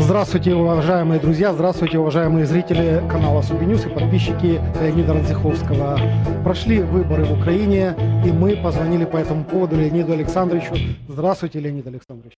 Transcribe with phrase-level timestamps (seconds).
[0.00, 5.98] Здравствуйте, уважаемые друзья, здравствуйте, уважаемые зрители канала Субинюс и подписчики Леонида Радзиховского.
[6.44, 10.74] Прошли выборы в Украине, и мы позвонили по этому поводу Леониду Александровичу.
[11.08, 12.34] Здравствуйте, Леонид Александрович.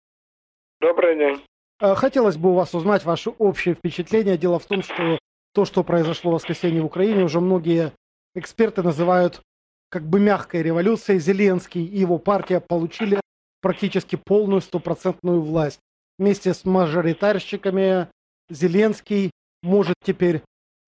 [0.80, 1.42] Добрый день.
[1.80, 4.38] Э, хотелось бы у вас узнать ваше общее впечатление.
[4.38, 5.18] Дело в том, что
[5.52, 7.92] то, что произошло в воскресенье в Украине, уже многие
[8.36, 9.42] эксперты называют
[9.90, 11.18] как бы мягкой революцией.
[11.18, 13.20] Зеленский и его партия получили
[13.60, 15.80] практически полную стопроцентную власть
[16.18, 18.08] вместе с мажоритарщиками
[18.50, 19.30] Зеленский
[19.62, 20.42] может теперь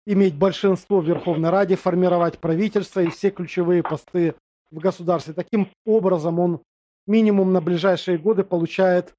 [0.05, 4.35] иметь большинство в Верховной Раде, формировать правительство и все ключевые посты
[4.71, 5.33] в государстве.
[5.33, 6.61] Таким образом, он
[7.05, 9.13] минимум на ближайшие годы получает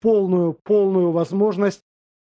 [0.00, 1.82] полную, полную возможность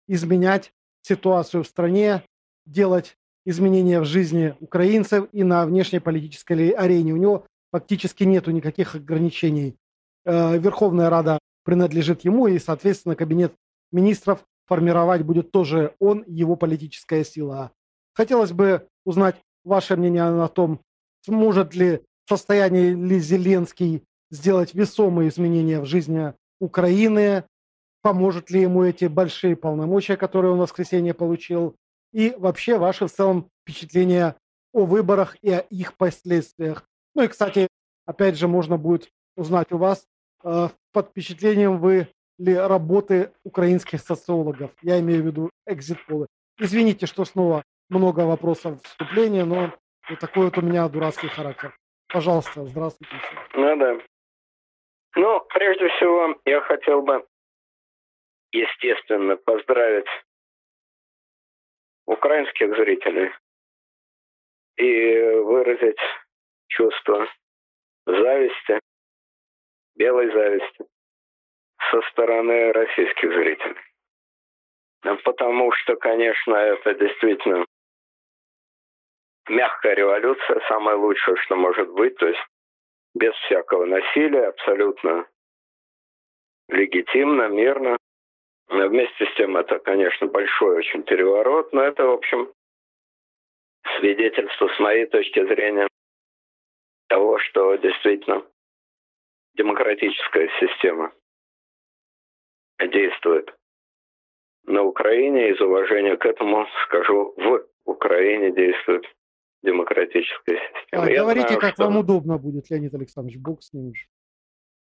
[0.08, 2.24] изменять ситуацию в стране,
[2.66, 7.14] делать изменения в жизни украинцев и на внешнеполитической арене.
[7.14, 9.76] У него фактически нету никаких ограничений.
[10.26, 13.54] Э, Верховная Рада принадлежит ему, и, соответственно, кабинет
[13.92, 17.72] министров формировать будет тоже он, его политическая сила.
[18.14, 20.82] Хотелось бы узнать ваше мнение о том,
[21.26, 27.44] сможет ли состояние ли Зеленский сделать весомые изменения в жизни Украины,
[28.02, 31.76] поможет ли ему эти большие полномочия, которые он в воскресенье получил,
[32.12, 34.36] и вообще ваши в целом впечатления
[34.74, 36.88] о выборах и о их последствиях.
[37.16, 37.68] Ну и, кстати,
[38.06, 40.06] опять же, можно будет узнать у вас,
[40.44, 44.72] Э, под впечатлением вы ли работы украинских социологов?
[44.82, 46.28] Я имею в виду экзит-полы.
[46.60, 49.74] Извините, что снова много вопросов вступления, но
[50.10, 51.76] вот такой вот у меня дурацкий характер.
[52.08, 53.16] Пожалуйста, здравствуйте.
[53.54, 53.98] Ну да.
[55.16, 57.26] Ну, прежде всего, я хотел бы,
[58.52, 60.08] естественно, поздравить
[62.06, 63.32] украинских зрителей
[64.78, 66.00] и выразить
[66.68, 67.28] чувство
[68.06, 68.80] зависти
[69.96, 70.86] белой зависти
[71.92, 73.82] со стороны российских зрителей.
[75.24, 77.66] Потому что, конечно, это действительно
[79.50, 82.40] мягкая революция, самое лучшее, что может быть, то есть
[83.14, 85.28] без всякого насилия, абсолютно
[86.70, 87.98] легитимно, мирно.
[88.70, 92.52] Но вместе с тем это, конечно, большой очень переворот, но это, в общем,
[93.98, 95.88] свидетельство с моей точки зрения
[97.10, 98.44] того, что действительно
[99.56, 101.12] демократическая система
[102.80, 103.54] действует
[104.66, 105.52] на Украине.
[105.52, 109.06] Из уважения к этому скажу, в Украине действует
[109.64, 111.04] демократическая система.
[111.04, 111.84] А, говорите, знаю, как что...
[111.86, 114.06] вам удобно будет, Леонид Александрович, бог с ним уже.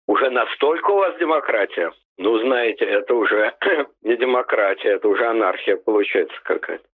[0.07, 1.91] Уже настолько у вас демократия?
[2.17, 3.55] Ну, знаете, это уже
[4.01, 6.85] не демократия, это уже анархия получается какая-то.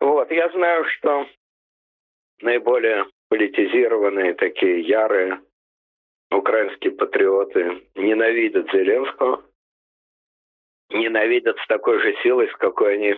[0.00, 1.26] Вот, я знаю, что
[2.40, 5.40] наиболее политизированные, такие ярые
[6.30, 9.44] украинские патриоты ненавидят Зеленского,
[10.90, 13.16] ненавидят с такой же силой, с какой они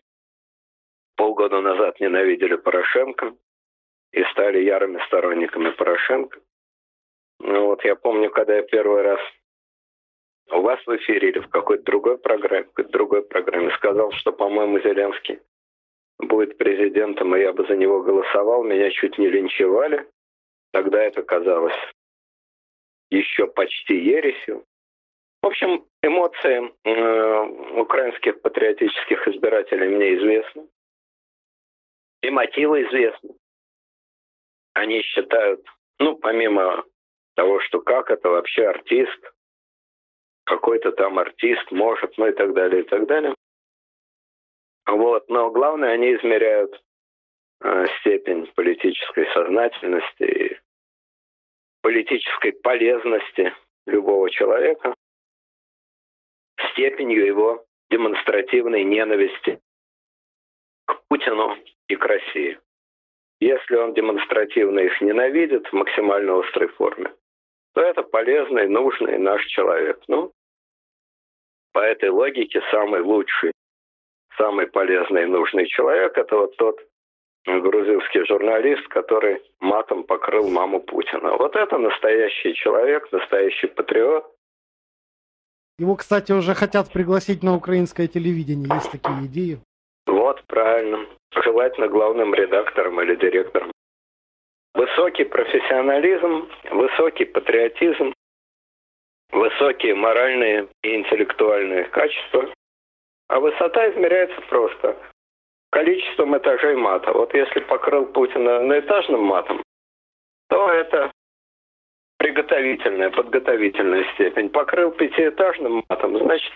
[1.17, 3.35] полгода назад ненавидели Порошенко
[4.13, 6.41] и стали ярыми сторонниками Порошенко.
[7.41, 9.21] Ну вот я помню, когда я первый раз
[10.51, 14.81] у вас в эфире или в какой-то другой программе, какой-то другой программе сказал, что, по-моему,
[14.81, 15.41] Зеленский
[16.19, 20.07] будет президентом, и я бы за него голосовал, меня чуть не линчевали.
[20.73, 21.75] Тогда это казалось
[23.13, 24.65] еще почти ересью.
[25.43, 30.69] В общем, эмоции э, украинских патриотических избирателей мне известны.
[32.23, 33.35] И мотивы известны.
[34.75, 35.67] Они считают,
[35.99, 36.85] ну, помимо
[37.35, 39.33] того, что как это вообще артист,
[40.45, 43.35] какой-то там артист может, ну и так далее, и так далее.
[44.87, 45.29] Вот.
[45.29, 46.81] Но главное, они измеряют
[47.63, 50.62] э, степень политической сознательности и
[51.83, 53.53] политической полезности
[53.87, 54.95] любого человека,
[56.73, 59.61] степенью его демонстративной ненависти
[60.87, 61.57] к Путину
[61.89, 62.59] и к России.
[63.41, 67.13] Если он демонстративно их ненавидит в максимально острой форме,
[67.75, 70.01] то это полезный, нужный наш человек.
[70.07, 70.33] Ну,
[71.73, 73.53] по этой логике самый лучший,
[74.37, 76.81] самый полезный и нужный человек– это вот тот
[77.47, 81.37] грузинский журналист, который матом покрыл маму Путина.
[81.37, 84.25] Вот это настоящий человек, настоящий патриот.
[85.79, 88.69] Его, кстати, уже хотят пригласить на украинское телевидение.
[88.73, 89.59] Есть такие идеи?
[90.07, 91.07] Вот, правильно.
[91.35, 93.73] Желательно главным редактором или директором.
[94.75, 98.13] Высокий профессионализм, высокий патриотизм,
[99.31, 102.53] высокие моральные и интеллектуальные качества.
[103.29, 104.97] А высота измеряется просто
[105.73, 107.13] количеством этажей мата.
[107.13, 109.63] Вот если покрыл Путина наэтажным матом,
[110.49, 111.11] то это
[112.19, 114.51] приготовительная, подготовительная степень.
[114.51, 116.53] Покрыл пятиэтажным матом, значит,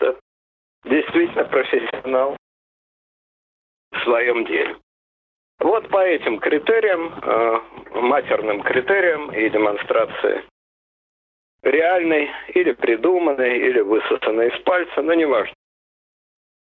[0.84, 2.36] действительно профессионал
[3.90, 4.76] в своем деле.
[5.60, 7.60] Вот по этим критериям, э,
[7.98, 10.44] матерным критериям и демонстрации
[11.62, 15.54] реальной или придуманной, или высосанной из пальца, но неважно,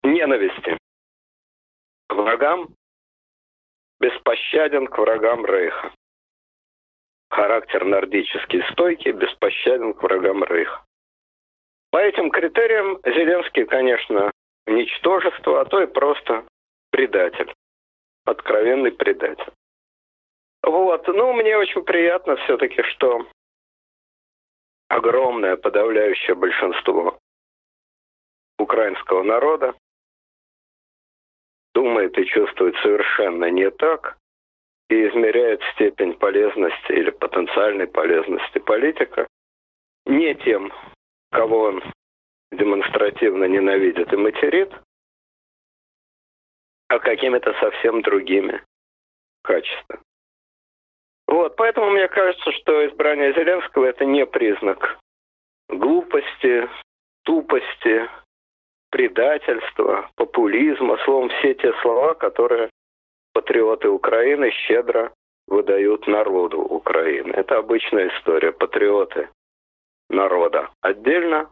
[0.03, 0.77] ненависти
[2.15, 2.69] врагам,
[4.01, 5.93] беспощаден к врагам Рейха.
[7.31, 10.85] Характер нордический стойкий, беспощаден к врагам Рейха.
[11.91, 14.31] По этим критериям Зеленский, конечно,
[14.67, 16.45] ничтожество, а то и просто
[16.91, 17.53] предатель.
[18.25, 19.53] Откровенный предатель.
[20.63, 21.07] Вот.
[21.09, 23.27] Ну, мне очень приятно все-таки, что
[24.89, 27.19] огромное подавляющее большинство
[28.59, 29.75] украинского народа
[31.83, 34.17] думает и чувствует совершенно не так
[34.89, 39.27] и измеряет степень полезности или потенциальной полезности политика
[40.07, 40.73] не тем,
[41.33, 41.83] кого он
[42.53, 44.73] демонстративно ненавидит и материт,
[46.89, 48.63] а какими-то совсем другими
[49.43, 50.03] качествами.
[51.27, 54.99] Вот, поэтому мне кажется, что избрание Зеленского это не признак
[55.69, 56.69] глупости,
[57.25, 58.09] тупости,
[58.93, 62.71] предательства, популизма, словом, все те слова, которые
[63.33, 65.13] патриоты Украины щедро
[65.49, 67.33] выдают народу Украины.
[67.33, 68.53] Это обычная история.
[68.53, 69.31] Патриоты
[70.11, 71.51] народа отдельно,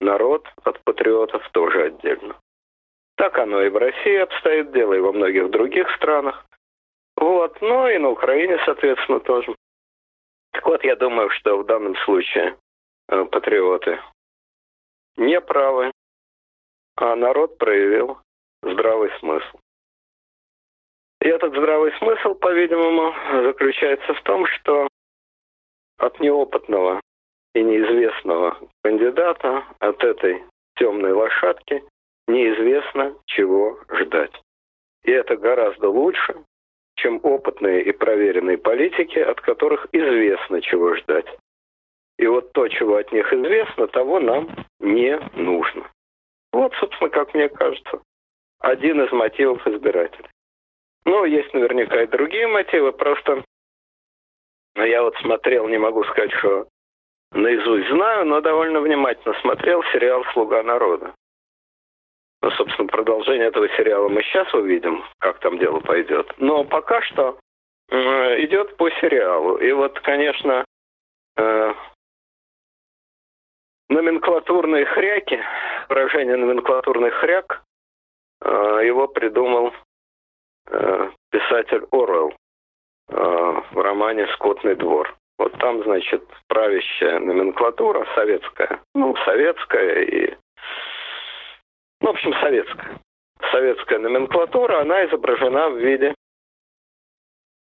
[0.00, 2.34] народ от патриотов тоже отдельно.
[3.16, 6.46] Так оно и в России обстоит дело, и во многих других странах.
[7.16, 9.54] Вот, ну и на Украине, соответственно, тоже.
[10.52, 12.56] Так вот, я думаю, что в данном случае
[13.08, 14.00] э, патриоты
[15.16, 15.90] не правы,
[17.00, 18.18] а народ проявил
[18.62, 19.58] здравый смысл.
[21.20, 24.88] И этот здравый смысл, по-видимому, заключается в том, что
[25.98, 27.00] от неопытного
[27.54, 30.44] и неизвестного кандидата, от этой
[30.76, 31.82] темной лошадки,
[32.28, 34.32] неизвестно, чего ждать.
[35.04, 36.44] И это гораздо лучше,
[36.96, 41.26] чем опытные и проверенные политики, от которых известно, чего ждать.
[42.18, 44.48] И вот то, чего от них известно, того нам
[44.80, 45.88] не нужно.
[46.58, 48.02] Вот, собственно, как мне кажется,
[48.58, 50.28] один из мотивов избирателей.
[51.04, 53.44] Ну, есть наверняка и другие мотивы, просто
[54.74, 56.66] я вот смотрел, не могу сказать, что
[57.30, 61.14] наизусть знаю, но довольно внимательно смотрел сериал «Слуга народа».
[62.42, 66.28] Ну, собственно, продолжение этого сериала мы сейчас увидим, как там дело пойдет.
[66.38, 67.38] Но пока что
[67.88, 69.58] идет по сериалу.
[69.58, 70.64] И вот, конечно,
[71.36, 71.74] э,
[73.88, 75.40] номенклатурные хряки,
[75.88, 77.62] выражение номенклатурный хряк,
[78.42, 79.72] э, его придумал
[80.66, 82.34] э, писатель Орел
[83.08, 83.14] э,
[83.72, 85.14] в романе «Скотный двор».
[85.38, 90.36] Вот там, значит, правящая номенклатура советская, ну, советская и
[92.00, 93.00] ну, в общем, советская.
[93.50, 96.14] Советская номенклатура, она изображена в виде,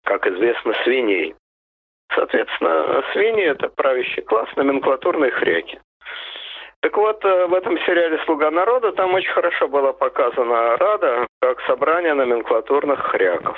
[0.05, 1.35] как известно, свиней.
[2.15, 5.81] Соответственно, свиньи– это правящий класс, номенклатурные хряки.
[6.83, 11.61] Так вот, э, в этом сериале «Слуга народа» там очень хорошо была показана Рада как
[11.63, 13.57] собрание номенклатурных хряков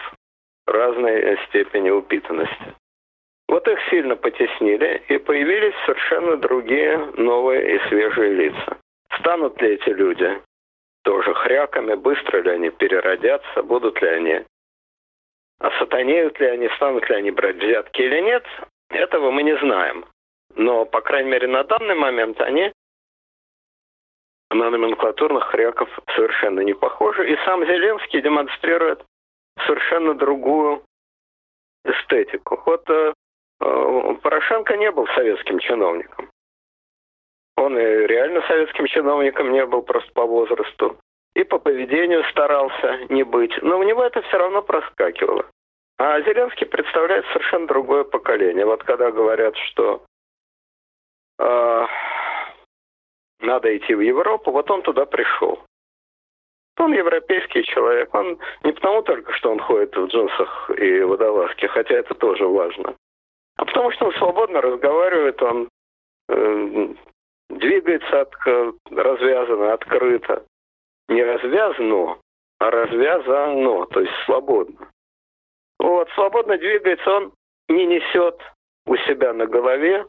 [0.66, 2.74] разной степени упитанности.
[3.48, 8.76] Вот их сильно потеснили, и появились совершенно другие новые и свежие лица.
[9.18, 10.40] Станут ли эти люди
[11.02, 14.42] тоже хряками, быстро ли они переродятся, будут ли они
[15.60, 18.44] осатанеют ли они, станут ли они брать взятки или нет,
[18.90, 20.04] этого мы не знаем.
[20.56, 22.72] Но, по крайней мере, на данный момент они
[24.50, 27.30] на номенклатурных хряков совершенно не похожи.
[27.30, 29.04] И сам Зеленский демонстрирует
[29.66, 30.82] совершенно другую
[31.84, 32.62] эстетику.
[32.66, 33.12] Вот э,
[33.60, 36.30] э Порошенко не был советским чиновником.
[37.56, 40.98] Он и реально советским чиновником не был просто по возрасту.
[41.34, 43.52] И по поведению старался не быть.
[43.62, 45.46] Но у него это все равно проскакивало.
[45.98, 48.64] А Зеленский представляет совершенно другое поколение.
[48.66, 50.04] Вот когда говорят, что
[51.38, 51.86] э,
[53.44, 55.60] надо идти в Европу, вот он туда пришел.
[56.78, 58.12] Он европейский человек.
[58.14, 62.96] Он не потому только, что он ходит в джинсах и водолазке, хотя это тоже важно.
[63.56, 65.68] А потому что он свободно разговаривает, он
[66.28, 66.94] э,
[67.50, 68.34] двигается от,
[68.90, 70.44] развязано, открыто.
[71.08, 72.18] Не развязано,
[72.58, 74.88] а развязано, то есть свободно.
[75.78, 77.32] Вот, свободно двигается, он
[77.68, 78.40] не несет
[78.86, 80.06] у себя на голове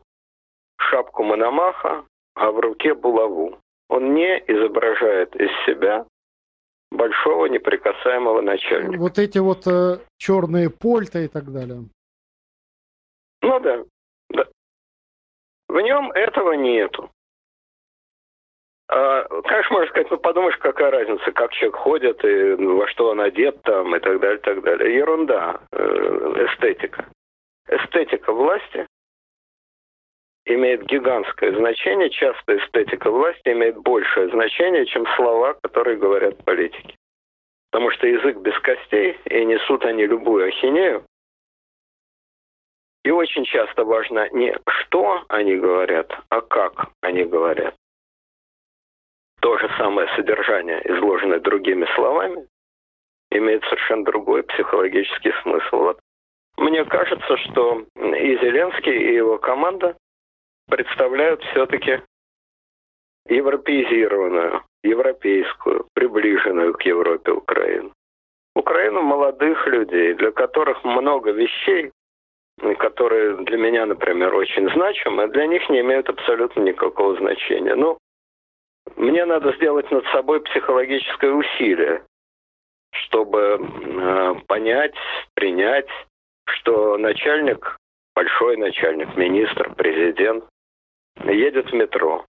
[0.80, 3.58] шапку Мономаха, а в руке булаву.
[3.90, 6.06] Он не изображает из себя
[6.92, 9.00] большого неприкасаемого начальника.
[9.00, 11.86] Вот эти вот э, черные польта и так далее.
[13.42, 13.84] Ну да,
[14.30, 14.46] да.
[15.68, 17.10] В нем этого нету.
[18.88, 23.20] А, конечно, можно сказать, ну подумаешь, какая разница, как человек ходит, и во что он
[23.20, 24.96] одет там, и так далее, и так далее.
[24.96, 27.06] Ерунда, э, эстетика.
[27.68, 28.88] Эстетика власти
[30.46, 36.96] имеет гигантское значение, часто эстетика власти имеет большее значение, чем слова, которые говорят политики.
[37.72, 41.04] Потому что язык без костей, и несут они любую ахинею.
[43.04, 47.76] И очень часто важно не что они говорят, а как они говорят
[49.42, 52.48] то же самое содержание, изложенное другими словами,
[53.30, 55.78] имеет совершенно другой психологический смысл.
[55.78, 56.00] Вот.
[56.58, 59.96] Мне кажется, что и Зеленский, и его команда
[60.68, 62.02] представляют все-таки
[63.28, 67.92] европеизированную, европейскую, приближенную к Европе Украину.
[68.56, 71.92] Украину молодых людей, для которых много вещей,
[72.80, 77.76] которые для меня, например, очень значимы, для них не имеют абсолютно никакого значения.
[77.76, 77.98] Ну,
[78.96, 82.04] мне надо сделать над собой психологическое усилие,
[82.92, 84.96] чтобы э, понять,
[85.34, 85.90] принять,
[86.48, 87.78] что начальник,
[88.16, 90.46] большой начальник, министр, президент,
[91.24, 92.26] едет в метро.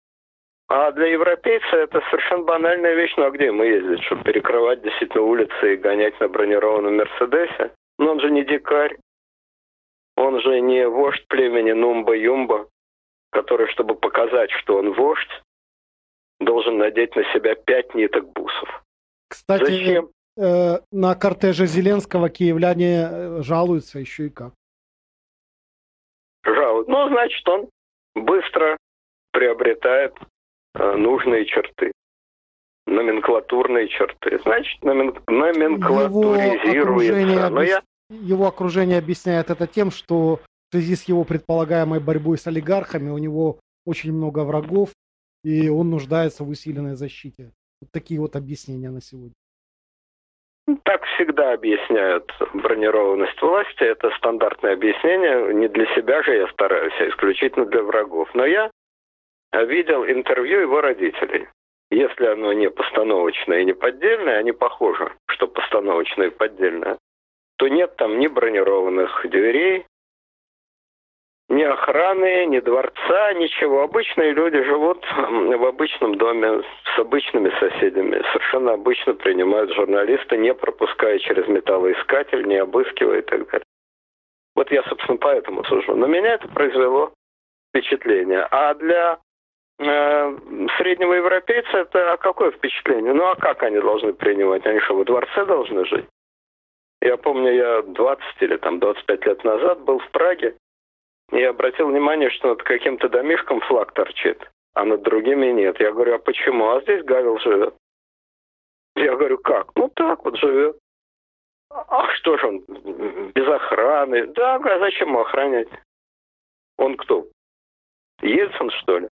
[0.68, 3.12] А для европейца это совершенно банальная вещь.
[3.16, 7.72] Ну а где мы ездить, чтобы перекрывать действительно улицы и гонять на бронированном Мерседесе?
[7.98, 8.96] Но он же не дикарь.
[10.16, 12.68] Он же не вождь племени Нумба-Юмба,
[13.30, 15.42] который, чтобы показать, что он вождь,
[16.38, 18.84] должен надеть на себя пять ниток бусов.
[19.28, 20.10] Кстати, Зачем?
[20.36, 24.52] Э, на кортеже Зеленского киевляне э, жалуются еще и как.
[26.44, 26.88] Жалуют.
[26.88, 27.68] Ну, значит, он
[28.14, 28.76] быстро
[29.32, 30.14] приобретает
[30.74, 31.92] э, нужные черты
[32.90, 34.38] номенклатурные черты.
[34.42, 35.14] Значит, номен...
[35.26, 37.50] номенклатуризируется.
[37.50, 37.82] Но я...
[38.10, 40.40] его окружение объясняет это тем, что в
[40.72, 44.90] связи с его предполагаемой борьбой с олигархами у него очень много врагов,
[45.42, 47.52] и он нуждается в усиленной защите.
[47.80, 49.32] Вот такие вот объяснения на сегодня.
[50.84, 53.82] Так всегда объясняют бронированность власти.
[53.82, 55.54] Это стандартное объяснение.
[55.54, 58.28] Не для себя же я стараюсь, а исключительно для врагов.
[58.34, 58.70] Но я
[59.52, 61.48] видел интервью его родителей.
[61.90, 66.98] Если оно не постановочное и не поддельное, они похожи, что постановочное и поддельное,
[67.58, 69.86] то нет там ни бронированных дверей,
[71.50, 73.82] ни охраны, ни дворца, ничего.
[73.82, 76.62] Обычные люди живут в обычном доме
[76.94, 78.22] с обычными соседями.
[78.32, 83.64] Совершенно обычно принимают журналиста, не пропуская через металлоискатель, не обыскивая и так далее.
[84.54, 85.96] Вот я, собственно, поэтому сужу.
[85.96, 87.12] Но меня это произвело
[87.70, 88.46] впечатление.
[88.50, 89.18] А для
[89.80, 90.38] э,
[90.78, 93.12] среднего европейца это какое впечатление?
[93.12, 94.64] Ну а как они должны принимать?
[94.66, 96.06] Они что, во дворце должны жить?
[97.02, 100.54] Я помню, я 20 или там 25 лет назад был в Праге,
[101.32, 105.78] и обратил внимание, что над каким-то домишком флаг торчит, а над другими нет.
[105.80, 106.70] Я говорю, а почему?
[106.70, 107.74] А здесь Гавел живет.
[108.96, 109.74] Я говорю, как?
[109.76, 110.76] Ну так вот живет.
[111.70, 112.58] А что же он,
[113.32, 114.26] без охраны?
[114.28, 115.68] Да, а зачем ему охранять?
[116.76, 117.26] Он кто?
[118.22, 119.08] Ельцин, что ли?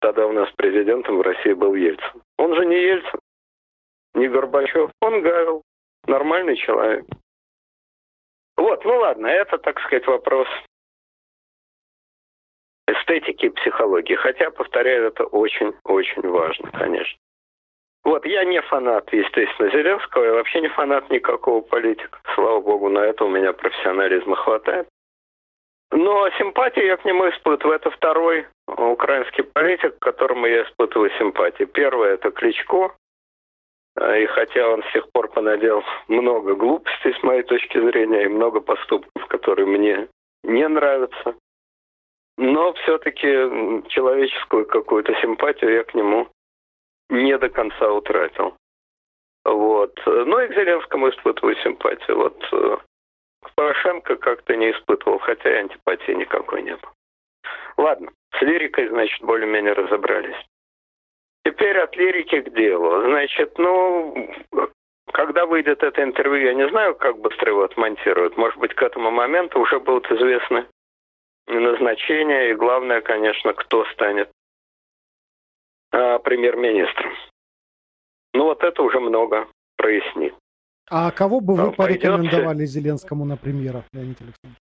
[0.00, 2.22] Тогда у нас президентом в России был Ельцин.
[2.38, 3.20] Он же не Ельцин,
[4.14, 5.62] не Горбачев, он Гавел.
[6.06, 7.04] Нормальный человек.
[8.56, 10.48] Вот, ну ладно, это, так сказать, вопрос
[13.06, 14.14] эстетики и психологии.
[14.14, 17.18] Хотя, повторяю, это очень-очень важно, конечно.
[18.04, 22.20] Вот, я не фанат, естественно, Зеленского, я вообще не фанат никакого политика.
[22.34, 24.86] Слава богу, на это у меня профессионализма хватает.
[25.90, 27.76] Но симпатии я к нему испытываю.
[27.76, 31.64] Это второй украинский политик, к которому я испытываю симпатии.
[31.64, 32.94] Первый– это Кличко.
[33.98, 38.60] И хотя он с тех пор понадел много глупостей, с моей точки зрения, и много
[38.60, 40.08] поступков, которые мне
[40.42, 41.34] не нравятся,
[42.36, 43.26] но все-таки
[43.88, 46.28] человеческую какую-то симпатию я к нему
[47.08, 48.56] не до конца утратил.
[49.44, 49.98] Вот.
[50.06, 52.16] Ну и к Зеленскому испытываю симпатию.
[52.16, 52.76] Вот э,
[53.44, 56.92] к Порошенко как-то не испытывал, хотя и антипатии никакой не было.
[57.76, 60.36] Ладно, с лирикой, значит, более-менее разобрались.
[61.44, 63.02] Теперь от лирики к делу.
[63.02, 64.28] Значит, ну,
[65.12, 68.36] когда выйдет это интервью, я не знаю, как быстро его отмонтируют.
[68.36, 70.66] Может быть, к этому моменту уже будут известны
[71.46, 74.30] назначение и главное, конечно, кто станет
[75.92, 77.12] а, премьер-министром.
[78.34, 80.34] Ну вот это уже много прояснит.
[80.88, 84.58] А кого бы вы порекомендовали Зеленскому на премьера, Леонид Александрович?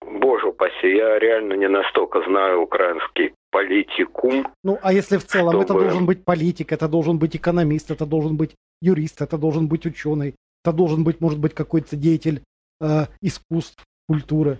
[0.00, 4.46] Боже упаси, я реально не настолько знаю украинский политикум.
[4.62, 5.64] Ну, а если в целом чтобы...
[5.64, 9.84] это должен быть политик, это должен быть экономист, это должен быть юрист, это должен быть
[9.84, 12.42] ученый, это должен быть, может быть, какой-то деятель
[12.80, 14.58] э, искусств, культуры.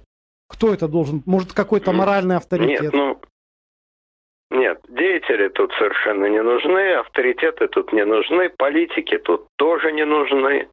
[0.49, 1.23] Кто это должен?
[1.27, 2.83] Может, какой-то моральный авторитет?
[2.83, 3.21] Нет, ну,
[4.51, 10.69] Нет, деятели тут совершенно не нужны, авторитеты тут не нужны, политики тут тоже не нужны.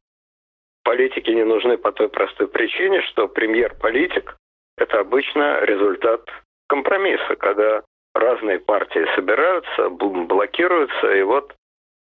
[0.84, 4.36] Политики не нужны по той простой причине, что премьер-политик–
[4.76, 6.20] это обычно результат
[6.68, 7.82] компромисса, когда
[8.14, 11.54] разные партии собираются, блокируются, и вот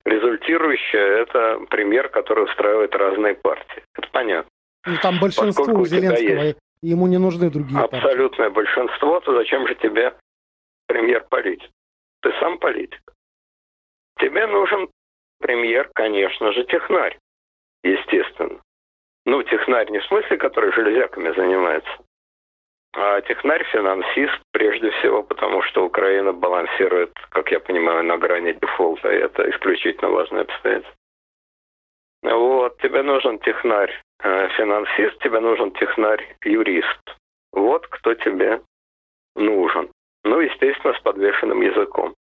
[0.04, 3.82] результирующее– это премьер, который устраивает разные партии.
[3.94, 4.50] Это понятно.
[4.86, 8.54] Ну, там большинство Поскольку у Зеленского, ему не нужны другие Абсолютное партии.
[8.54, 10.14] большинство, то зачем же тебе
[10.86, 11.70] премьер-политик?
[12.22, 13.00] Ты сам политик.
[14.18, 14.88] Тебе нужен
[15.38, 17.18] премьер, конечно же, технарь,
[17.82, 18.60] естественно.
[19.26, 21.90] Ну, технарь не в смысле, который железяками занимается,
[22.92, 29.16] а технарь-финансист прежде всего, потому что Украина балансирует, как я понимаю, на грани дефолта, и
[29.18, 30.94] это исключительно важное обстоятельство.
[32.22, 37.16] Вот, тебе нужен технарь-финансист, э, тебе нужен технарь-юрист.
[37.52, 38.60] Вот кто тебе
[39.34, 39.90] нужен.
[40.24, 42.14] Ну, естественно, с подвешенным языком.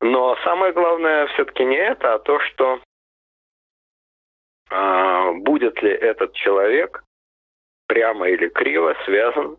[0.00, 2.80] Но самое главное все-таки не это, а то, что
[4.70, 7.04] а, будет ли этот человек
[7.86, 9.58] прямо или криво связан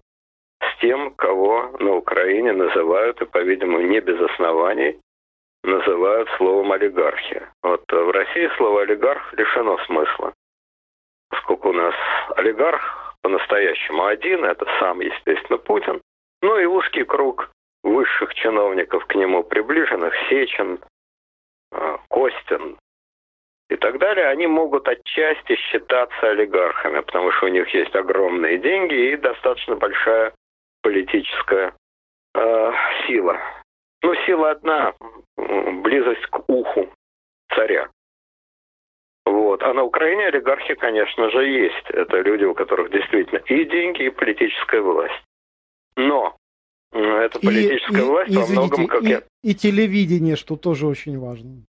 [0.62, 5.00] с тем, кого на Украине называют, и, по-видимому, не без оснований,
[5.64, 7.52] называют словом олигархия.
[7.64, 10.34] Вот в России слово олигарх лишено смысла,
[11.30, 11.96] поскольку у нас
[12.36, 16.02] олигарх по-настоящему один, это сам, естественно, Путин,
[16.42, 17.50] ну и узкий круг
[17.84, 20.80] высших чиновников к нему приближенных, Сечин,
[21.72, 22.78] а, Костин
[23.70, 29.14] и так далее, они могут отчасти считаться олигархами, потому что у них есть огромные деньги
[29.14, 30.34] и достаточно большая
[30.82, 31.74] политическая
[32.36, 32.72] э,
[33.08, 33.40] сила.
[34.04, 34.94] Ну, сила одна,
[35.38, 36.90] близость к уху
[37.56, 37.90] царя.
[39.26, 39.64] Вот.
[39.64, 41.90] А на Украине олигархи, конечно же, есть.
[41.90, 45.24] Это люди, у которых действительно и деньги, и политическая власть.
[45.96, 46.36] Но
[46.92, 49.24] эта политическая и, власть и, во многом, как и, я...
[49.42, 51.64] И телевидение, что тоже очень важно.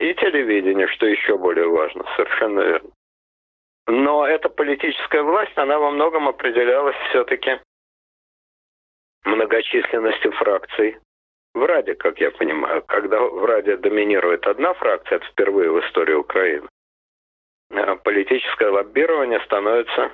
[0.00, 2.90] И телевидение, что еще более важно, совершенно верно.
[3.86, 7.60] Но эта политическая власть, она во многом определялась все-таки
[9.24, 10.96] многочисленностью фракций
[11.54, 12.82] в Раде, как я понимаю.
[12.86, 16.68] Когда в Раде доминирует одна фракция, это впервые в истории Украины,
[17.70, 20.10] э, политическое лоббирование становится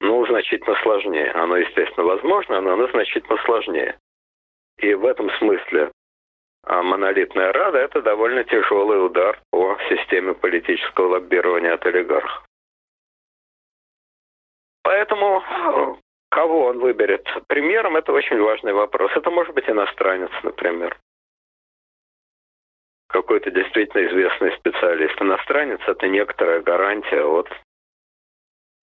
[0.00, 1.30] ну, значительно сложнее.
[1.32, 3.98] Оно, естественно, возможно, но оно значительно сложнее.
[4.78, 5.90] И в этом смысле
[6.64, 12.44] а, монолитная Рада– это довольно тяжелый удар по системе политического лоббирования от олигархов.
[14.82, 15.42] Поэтому
[16.30, 19.10] кого он выберет премьером– это очень важный вопрос.
[19.14, 20.98] Это может быть иностранец, например.
[23.08, 25.20] Какой-то действительно известный специалист.
[25.20, 27.48] Иностранец– это некоторая гарантия от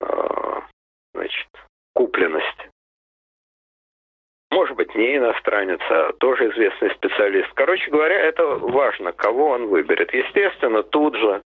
[0.01, 0.67] а,
[1.13, 1.47] значит,
[1.93, 2.71] купленности.
[4.51, 7.51] Может быть, не иностранец, а тоже известный специалист.
[7.53, 10.13] Короче говоря, это важно, кого он выберет.
[10.13, 11.41] Естественно, тут же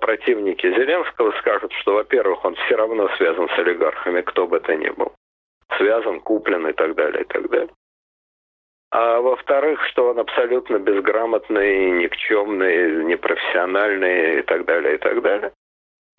[0.00, 4.88] противники Зеленского скажут, что, во-первых, он все равно связан с олигархами, кто бы это ни
[4.90, 5.12] был.
[5.76, 7.70] Связан, куплен и так далее, и так далее.
[8.90, 15.52] А во-вторых, что он абсолютно безграмотный, никчемный, непрофессиональный и так далее, и так далее.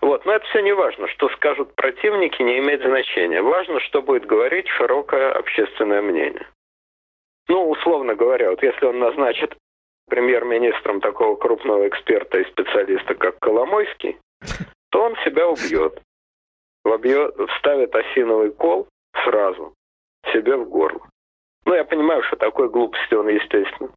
[0.02, 1.08] Вот, но это все не важно.
[1.08, 3.42] Что скажут противники, не имеет значения.
[3.42, 6.46] Важно, что будет говорить широкое общественное мнение.
[7.48, 9.56] Ну, условно говоря, вот если он назначит
[10.10, 14.18] премьер-министром такого крупного эксперта и специалиста, как Коломойский,
[14.90, 16.02] то он себя убьет.
[16.84, 18.88] Вобьет, вставит осиновый кол
[19.24, 19.74] сразу
[20.34, 21.08] себе в горло.
[21.66, 23.90] Ну, я понимаю, что такой глупости он, естественно,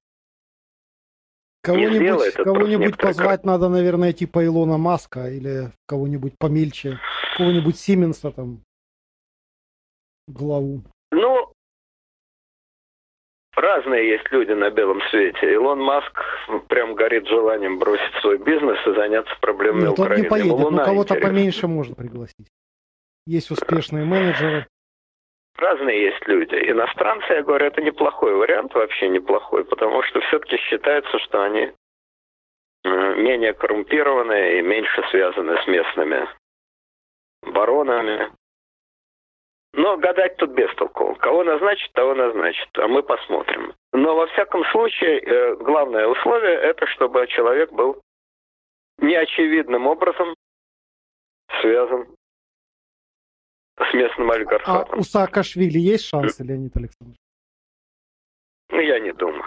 [1.62, 6.98] Кого-нибудь, кого-нибудь позвать надо, наверное, типа Илона Маска или кого-нибудь помельче,
[7.36, 8.64] кого-нибудь Сименса там
[10.26, 10.82] главу.
[11.12, 11.51] Ну,
[13.54, 15.52] разные есть люди на белом свете.
[15.52, 16.12] Илон Маск
[16.68, 20.14] прям горит желанием бросить свой бизнес и заняться проблемами Нет, Украины.
[20.14, 22.48] Он не поедет, но кого-то поменьше можно пригласить.
[23.26, 24.66] Есть успешные менеджеры.
[25.56, 26.54] Разные есть люди.
[26.54, 31.70] Иностранцы, я говорю, это неплохой вариант, вообще неплохой, потому что все-таки считается, что они
[32.84, 36.26] э, менее коррумпированные и меньше связаны с местными
[37.42, 38.32] баронами.
[39.74, 41.14] Но гадать тут без толку.
[41.16, 43.74] Кого назначить, того назначит, а мы посмотрим.
[43.92, 48.00] Но во всяком случае, э, главное условие– это чтобы человек был
[48.98, 50.34] неочевидным образом
[51.60, 52.06] связан
[53.78, 54.94] с местным олигархатом.
[54.94, 57.18] А у Саакашвили есть шансы, Леонид Александрович?
[58.70, 59.44] Ну, я не думаю.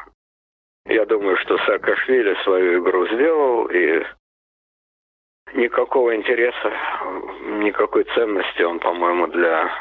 [0.88, 4.04] Я думаю, что Саакашвили свою игру сделал, и
[5.54, 6.74] никакого интереса,
[7.64, 9.72] никакой ценности он, по-моему, для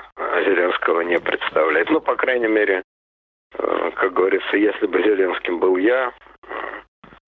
[0.45, 1.91] Зеленского не представляет.
[1.91, 2.83] Ну, по крайней мере,
[3.59, 6.13] э, как говорится, если бы Зеленским был я,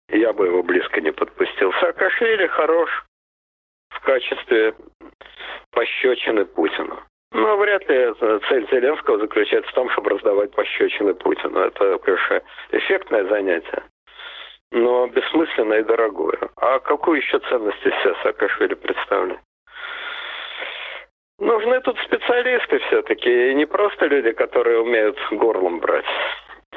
[0.09, 1.73] я бы его близко не подпустил.
[1.75, 3.05] Саакашвили хорош
[3.91, 4.75] в качестве
[5.71, 7.01] пощечины Путину.
[7.33, 8.15] Но вряд ли
[8.49, 11.59] цель Зеленского заключается в том, чтобы раздавать пощечины Путину.
[11.59, 13.83] Это, конечно, эффектное занятие,
[14.73, 16.39] но бессмысленное и дорогое.
[16.57, 19.41] А какую еще ценность из себя Саакашвили представляет?
[21.39, 26.07] Нужны тут специалисты все-таки, и не просто люди, которые умеют горлом брать,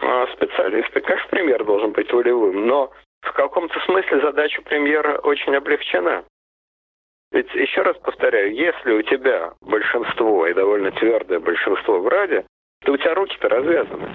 [0.01, 0.99] а специалисты.
[0.99, 6.25] Конечно, премьер должен быть волевым, но в каком-то смысле задача премьера очень облегчена.
[7.31, 12.45] Ведь, еще раз повторяю, если у тебя большинство, и довольно твердое большинство в Раде,
[12.83, 14.09] то у тебя руки-то развязаны.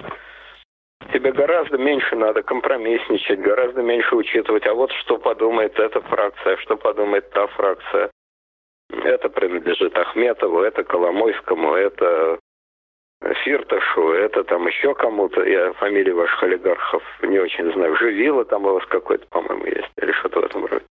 [1.13, 6.77] Тебе гораздо меньше надо компромиссничать, гораздо меньше учитывать, а вот что подумает эта фракция, что
[6.77, 8.11] подумает та фракция.
[8.89, 12.39] Это принадлежит Ахметову, это Коломойскому, это
[13.43, 15.43] Фирташу, это там еще кому-то.
[15.43, 17.95] Я фамилии ваших олигархов не очень знаю.
[17.97, 19.91] Живила там у вас какой-то, по-моему, есть.
[20.01, 20.85] Или что-то в этом роде.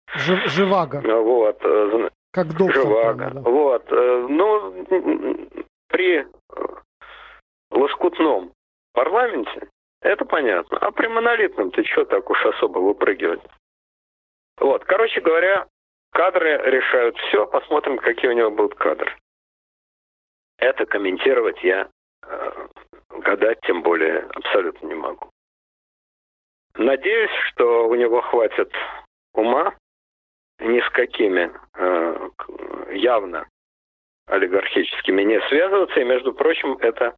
[0.46, 1.00] Живаго.
[1.04, 1.58] Ну, вот.
[1.62, 2.74] Э, как доктор.
[2.74, 3.30] Живаго.
[3.34, 3.40] Да.
[3.40, 3.84] Вот.
[3.90, 4.74] Э, ну,
[5.88, 6.24] при э,
[7.70, 8.52] лоскутном
[8.94, 9.68] парламенте
[10.02, 10.78] это понятно.
[10.78, 13.42] А при монолитном ты что так уж особо выпрыгивать?
[14.58, 14.84] Вот.
[14.84, 15.66] Короче говоря,
[16.12, 19.16] Кадры решают все, посмотрим, какие у него будут кадры.
[20.58, 21.88] Это комментировать я
[22.22, 22.68] э,
[23.08, 25.30] гадать тем более абсолютно не могу.
[26.74, 28.70] Надеюсь, что у него хватит
[29.32, 29.74] ума
[30.58, 32.28] ни с какими э,
[32.92, 33.48] явно
[34.26, 35.98] олигархическими не связываться.
[35.98, 37.16] И, между прочим, это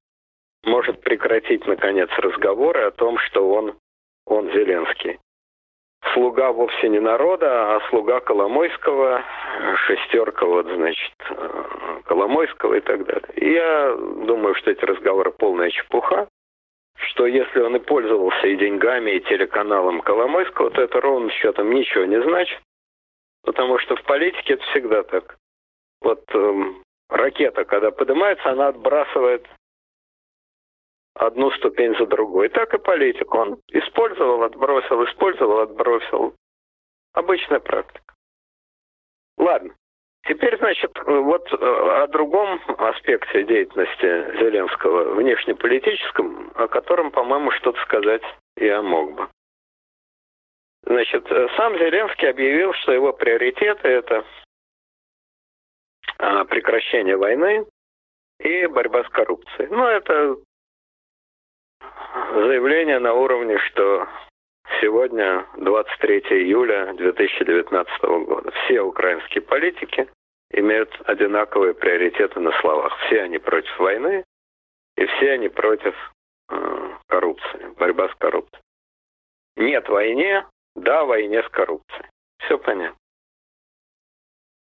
[0.67, 3.75] может прекратить, наконец, разговоры о том, что он,
[4.27, 5.19] он Зеленский
[6.13, 9.23] слуга вовсе не народа, а слуга Коломойского,
[9.87, 13.29] шестерка вот, значит, э, Коломойского и так далее.
[13.37, 16.29] И я думаю, что эти разговоры полная чепуха,
[16.97, 22.05] что если он и пользовался и деньгами, и телеканалом Коломойского, то это ровным счетом ничего
[22.05, 22.61] не значит,
[23.43, 25.37] потому что в политике это всегда так.
[26.01, 29.47] Вот эм, ракета, когда поднимается, она отбрасывает
[31.15, 32.49] одну ступень за другой.
[32.49, 33.33] Так и политик.
[33.35, 36.35] Он использовал, отбросил, использовал, отбросил.
[37.13, 38.15] Обычная практика.
[39.39, 39.75] Ладно.
[40.27, 48.23] Теперь, значит, вот э, о другом аспекте деятельности Зеленского, внешнеполитическом, о котором, по-моему, что-то сказать
[48.57, 49.29] я мог бы.
[50.85, 54.25] Значит, э, сам Зеленский объявил, что его приоритеты– это
[56.19, 57.67] а, прекращение войны
[58.39, 59.69] и борьба с коррупцией.
[59.69, 60.37] Ну, это
[62.33, 64.07] заявление на уровне, что
[64.81, 70.09] сегодня 23 июля 2019 года все украинские политики
[70.51, 72.97] имеют одинаковые приоритеты на словах.
[73.07, 74.25] Все они против войны,
[74.97, 75.95] и все они против
[76.51, 78.63] э, коррупции, борьба с коррупцией.
[79.57, 82.09] Нет войне, да войне с коррупцией.
[82.39, 82.99] Все понятно.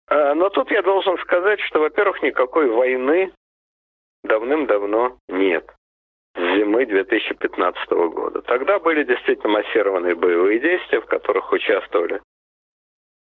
[0.09, 3.33] Э, но тут я должен сказать, что, во-первых, никакой войны
[4.23, 5.68] давным-давно нет
[6.37, 8.43] зимы 2015 года.
[8.43, 12.21] Тогда были действительно массированные боевые действия, в которых участвовали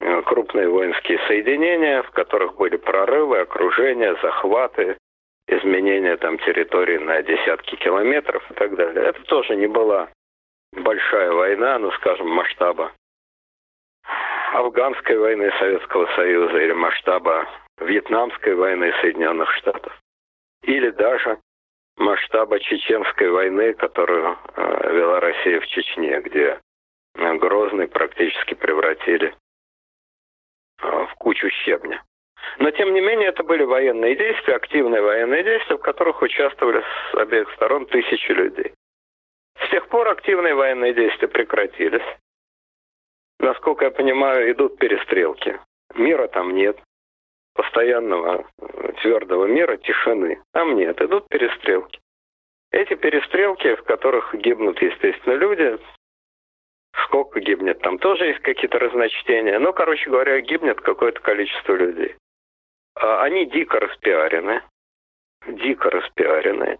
[0.01, 4.97] э, крупные воинские соединения, в которых были прорывы, окружения, захваты,
[5.49, 9.05] изменения там территории на десятки километров и так далее.
[9.05, 10.09] Это тоже не была
[10.73, 12.93] большая война, ну, скажем, масштаба
[14.53, 19.99] афганской войны Советского Союза или масштаба Вьетнамской войны Соединенных Штатов.
[20.62, 21.38] Или даже
[22.03, 26.61] масштаба чеченской войны, которую э, вела Россия в Чечне, где
[27.15, 29.35] э, Грозный практически превратили
[30.83, 32.03] э, в кучу щебня.
[32.59, 37.15] Но, тем не менее, это были военные действия, активные военные действия, в которых участвовали с
[37.15, 38.75] обеих сторон тысячи людей.
[39.65, 42.03] С тех пор активные военные действия прекратились.
[43.38, 45.61] Насколько я понимаю, идут перестрелки.
[45.95, 46.79] Мира там нет
[47.55, 50.43] постоянного э, твердого мира, тишины.
[50.53, 52.01] Там нет, идут перестрелки.
[52.71, 55.79] Эти перестрелки, в которых гибнут, естественно, люди,
[57.05, 59.59] сколько гибнет, там тоже есть какие-то разночтения.
[59.59, 62.17] Но, короче говоря, гибнет какое-то количество людей.
[62.95, 64.62] А они дико распиарены.
[65.47, 66.79] Дико распиарены.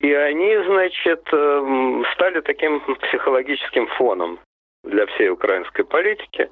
[0.00, 4.38] И они, значит, эм, стали таким психологическим фоном
[4.84, 6.50] для всей украинской политики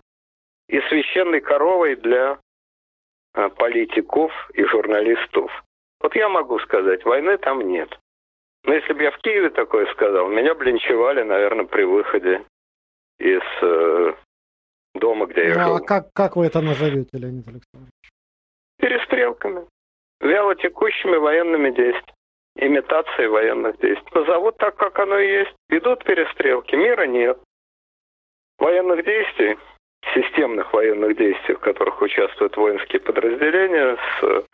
[0.68, 2.38] и священной коровой для
[3.56, 5.50] политиков и журналистов.
[6.00, 7.88] Вот я могу сказать, войны там нет.
[8.64, 12.44] Но если бы я в Киеве такое сказал, меня бы линчевали, наверное, при выходе
[13.18, 14.14] из э,
[14.94, 15.76] дома, где я ну, жил.
[15.76, 17.92] А как, как вы это назовете, Леонид Александрович?
[18.78, 19.66] Перестрелками.
[20.20, 22.14] Вяло текущими военными действиями.
[22.56, 24.08] имитацией военных действий.
[24.14, 25.54] Назовут так, как оно и есть.
[25.68, 27.38] Идут перестрелки, мира нет.
[28.58, 29.58] Военных действий,
[30.14, 34.44] системных военных действий, в которых участвуют воинские подразделения с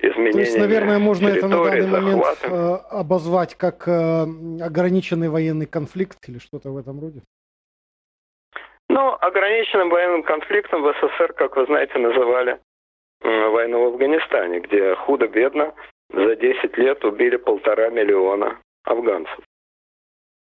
[0.00, 4.22] изменениями То есть, наверное, можно это на данный момент э, обозвать как э,
[4.62, 7.22] ограниченный военный конфликт или что-то в этом роде?
[8.88, 12.58] Ну, ограниченным военным конфликтом в СССР, как вы знаете, называли
[13.20, 15.74] войну в Афганистане, где худо-бедно
[16.10, 19.40] за 10 лет убили полтора миллиона афганцев.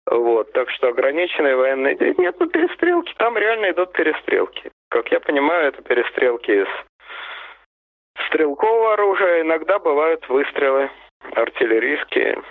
[0.10, 2.26] Вот, так что ограниченные военные действия.
[2.26, 4.72] Нет, ну перестрелки, там реально идут перестрелки.
[4.90, 6.68] Как я понимаю, это перестрелки из
[8.28, 10.90] стрелкового оружия, иногда бывают выстрелы
[11.34, 12.42] артиллерийские,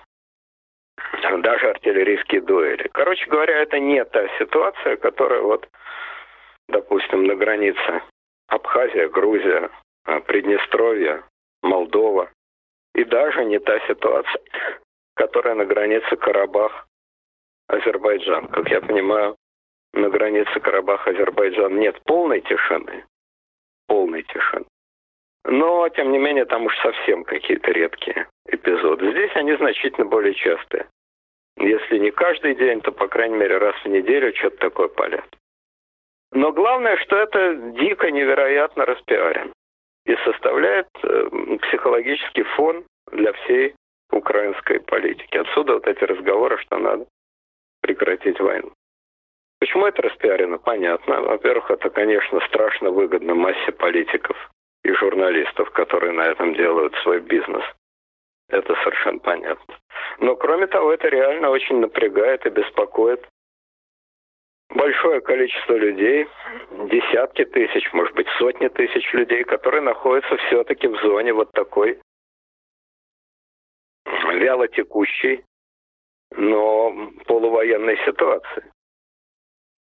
[1.39, 2.89] даже артиллерийские дуэли.
[2.93, 5.69] Короче говоря, это не та ситуация, которая вот,
[6.69, 8.03] допустим, на границе
[8.49, 9.71] Абхазия, Грузия,
[10.05, 11.23] а, Приднестровье,
[11.63, 12.31] Молдова.
[12.95, 14.43] И даже не та ситуация,
[15.15, 16.87] которая на границе Карабах,
[17.69, 18.49] Азербайджан.
[18.49, 19.37] Как я понимаю,
[19.93, 23.05] на границе Карабах-Азербайджан нет полной тишины.
[23.87, 24.67] Полной тишины.
[25.45, 29.11] Но, тем не менее, там уж совсем какие-то редкие эпизоды.
[29.11, 30.87] Здесь они значительно более частые.
[31.59, 35.27] Если не каждый день, то, по крайней мере, раз в неделю что-то такое палят.
[36.33, 39.53] Но главное, что это дико невероятно распиарен
[40.07, 41.29] и составляет э,
[41.63, 43.75] психологический фон для всей
[44.11, 45.37] украинской политики.
[45.37, 47.07] Отсюда вот эти разговоры, что надо
[47.85, 48.73] прекратить войну.
[49.61, 50.57] Почему это распиарено?
[50.57, 51.21] Понятно.
[51.21, 54.37] Во-первых, это, конечно, страшно выгодно массе политиков
[54.85, 57.63] и журналистов, которые на этом делают свой бизнес.
[58.49, 59.75] Это совершенно понятно.
[60.19, 63.23] Но кроме того, это реально очень напрягает и беспокоит
[64.71, 66.27] большое количество людей,
[66.89, 72.01] десятки тысяч, может быть, сотни тысяч людей, которые находятся все-таки в зоне вот такой
[74.33, 75.45] вяло текущей,
[76.37, 78.65] но полувоенной ситуации.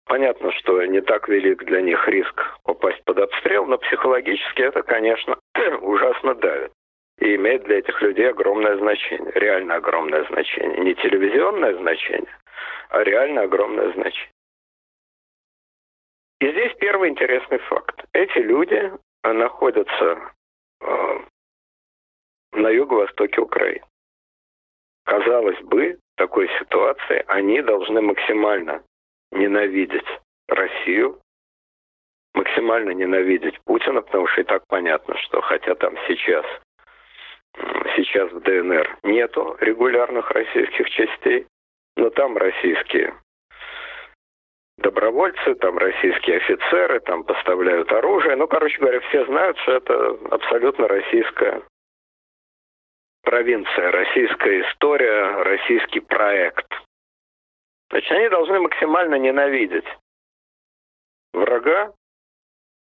[0.07, 5.37] Понятно, что не так велик для них риск попасть под обстрел, но психологически это, конечно,
[5.83, 6.73] ужасно давит.
[7.19, 10.79] И имеет для этих людей огромное значение, реально огромное значение.
[10.79, 12.35] Не телевизионное значение,
[12.91, 14.33] а реально огромное значение.
[16.41, 18.05] И здесь первый интересный факт.
[18.13, 18.93] Эти люди
[19.25, 20.33] находятся
[20.81, 21.19] э,
[22.53, 23.85] на юго-востоке Украины.
[25.05, 28.83] Казалось бы, такой ситуации они должны максимально
[29.31, 30.07] ненавидеть
[30.49, 31.21] Россию,
[32.35, 36.45] максимально ненавидеть Путина, потому что и так понятно, что хотя там сейчас,
[37.97, 41.47] сейчас в ДНР нету регулярных российских частей,
[41.97, 43.15] но там российские
[44.79, 48.37] добровольцы, там российские офицеры, там поставляют оружие.
[48.37, 51.63] Ну, короче говоря, все знают, что это абсолютно российская
[53.29, 56.67] провинция, российская история, российский проект.
[57.91, 59.85] Значит, они должны максимально ненавидеть
[61.35, 61.93] врага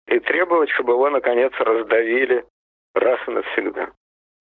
[0.07, 2.47] и требовать, чтобы его, наконец, раздавили
[2.95, 3.91] раз и навсегда.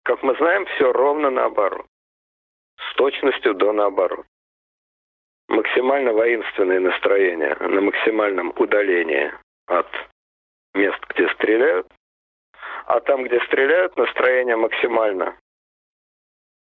[0.03, 1.87] Как мы знаем, все ровно наоборот.
[2.77, 4.27] С точностью до наоборот
[5.47, 9.33] максимально воинственные настроения на максимальном удалении
[9.65, 9.87] от
[10.75, 11.87] мест, где стреляют,
[12.85, 15.35] а там, где стреляют, настроение максимально,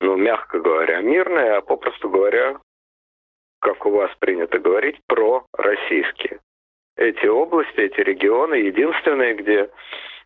[0.00, 2.58] ну, мягко говоря, мирное, а попросту говоря,
[3.60, 6.40] как у вас принято говорить, про-российские.
[6.96, 9.70] Эти области, эти регионы единственные, где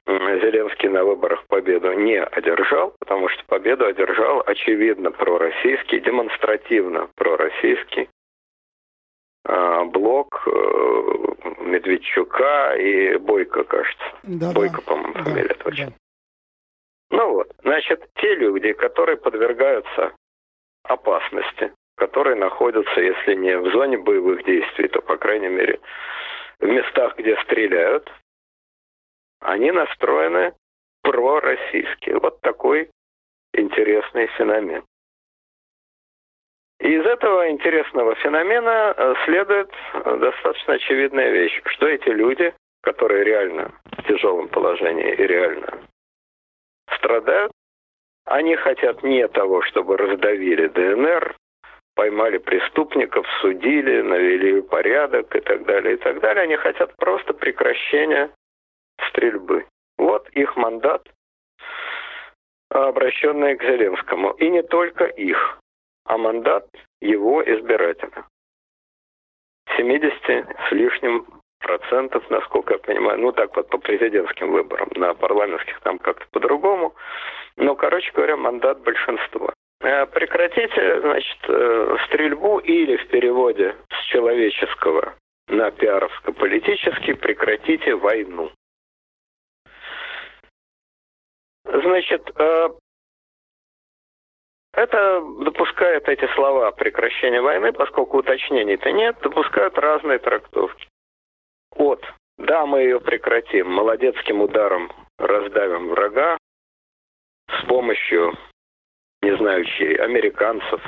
[0.07, 8.09] Зеленский на выборах победу не одержал, потому что победу одержал очевидно пророссийский, демонстративно пророссийский
[9.45, 11.29] а, блок э,
[11.61, 14.05] Медведчука и Бойко, кажется.
[14.23, 14.93] Да, Бойко, да.
[14.93, 15.87] по-моему, фамилия да, точно.
[15.87, 15.93] Да.
[17.11, 20.15] Ну вот, значит, те люди, которые подвергаются
[20.83, 25.81] опасности, которые находятся, если не в зоне боевых действий, то, по крайней мере,
[26.61, 28.11] в местах, где стреляют,
[29.41, 30.55] они настроены
[31.03, 32.19] пророссийские.
[32.19, 32.91] Вот такой
[33.55, 34.85] интересный феномен.
[36.81, 43.25] И из этого интересного феномена э, следует э, достаточно очевидная вещь, что эти люди, которые
[43.25, 45.81] реально в тяжелом положении и реально
[46.97, 47.53] страдают,
[48.25, 51.37] они хотят не того, чтобы раздавили ДНР,
[51.95, 56.45] поймали преступников, судили, навели порядок и так далее, и так далее.
[56.45, 58.31] Они хотят просто прекращения
[59.09, 59.67] стрельбы.
[59.97, 61.09] Вот их мандат,
[62.71, 64.33] обращенный к Зеленскому.
[64.33, 65.59] И не только их
[66.09, 66.67] а мандат
[67.01, 68.27] его избирателя.
[69.77, 71.27] 70 с лишним
[71.61, 76.95] процентов, насколько я понимаю, ну так вот по президентским выборам, на парламентских там как-то по-другому.
[77.57, 79.53] Но, короче говоря, мандат большинства.
[79.81, 85.15] э, прекратите, значит, э, стрельбу или в переводе с человеческого
[85.49, 88.51] на пиаровско-политический прекратите войну.
[91.65, 92.69] Значит, э,
[94.73, 100.88] это допускает эти слова прекращения войны, поскольку уточнений-то нет, допускают разные трактовки.
[101.73, 102.05] От
[102.39, 106.39] «да, мы ее прекратим, молодецким ударом раздавим врага
[107.49, 108.33] с помощью,
[109.23, 110.81] не знаю чьей, американцев,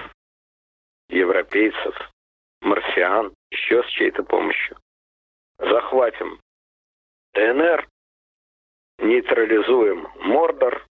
[1.09, 1.95] европейцев,
[2.61, 4.77] марсиан, еще с чьей-то помощью.
[5.59, 6.41] Захватим
[7.35, 7.89] ДНР,
[8.99, 10.87] нейтрализуем Мордор,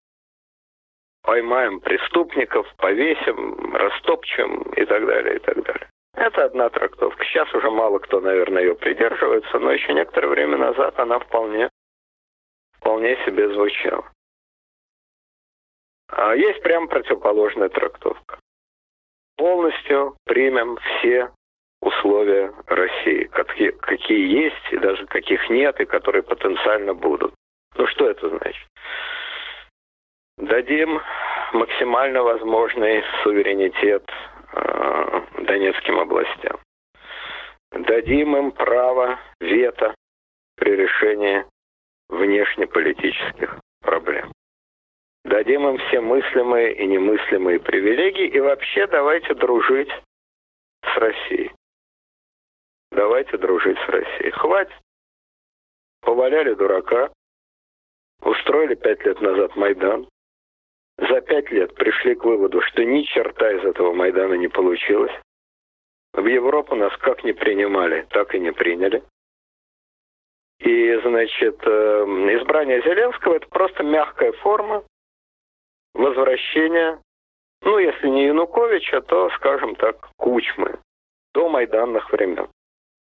[1.23, 5.91] поймаем преступников, повесим, растопчем и так далее, и так далее.
[6.19, 7.25] Это одна трактовка.
[7.27, 11.71] Сейчас уже мало кто, наверное, ее придерживается, но еще некоторое время назад она вполне,
[12.81, 14.05] вполне себе звучала.
[16.09, 18.41] А есть прям противоположная трактовка.
[19.37, 21.31] Полностью примем все
[21.81, 27.33] условия России, какие, какие есть, и даже каких нет, и которые потенциально будут.
[27.77, 28.67] Ну что это значит?
[30.37, 31.01] Дадим
[31.53, 34.05] максимально возможный суверенитет
[34.53, 36.59] Донецким областям.
[37.73, 39.95] Дадим им право вето
[40.57, 41.45] при решении
[42.09, 44.33] внешнеполитических проблем.
[45.25, 49.91] Дадим им все мыслимые и немыслимые привилегии и вообще давайте дружить
[50.83, 51.53] с Россией.
[52.91, 54.31] Давайте дружить с Россией.
[54.31, 54.75] Хватит.
[56.01, 57.11] Поваляли дурака.
[58.23, 60.09] Устроили пять лет назад Майдан.
[60.99, 65.13] За пять лет пришли к выводу, что ни черта из этого Майдана не получилось.
[66.13, 69.03] В Европу нас как не принимали, так и не приняли.
[70.59, 72.05] И, значит, э,
[72.41, 74.83] избрание Зеленского– это просто мягкая форма
[75.95, 77.01] возвращения,
[77.63, 80.81] ну, если не Януковича, то, скажем так, Кучмы
[81.33, 82.49] до майданных времен.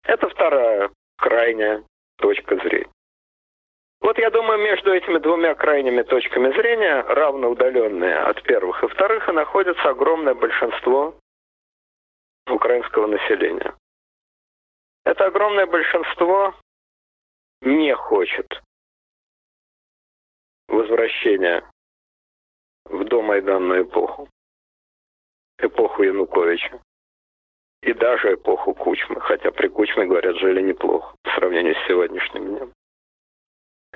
[0.02, 1.84] Это вторая крайняя
[2.18, 2.90] точка зрения.
[4.00, 9.28] Вот я думаю, между этими двумя крайними точками зрения, равно удаленные от первых и вторых,
[9.28, 11.18] и находится огромное большинство
[12.48, 13.74] украинского населения.
[15.04, 16.54] Это огромное большинство
[17.62, 18.46] не хочет
[20.68, 21.64] возвращения
[22.84, 24.28] в домайданную эпоху,
[25.58, 26.80] эпоху Януковича
[27.82, 32.75] и даже эпоху Кучмы, хотя при Кучме, говорят, жили неплохо по сравнению с сегодняшним днем.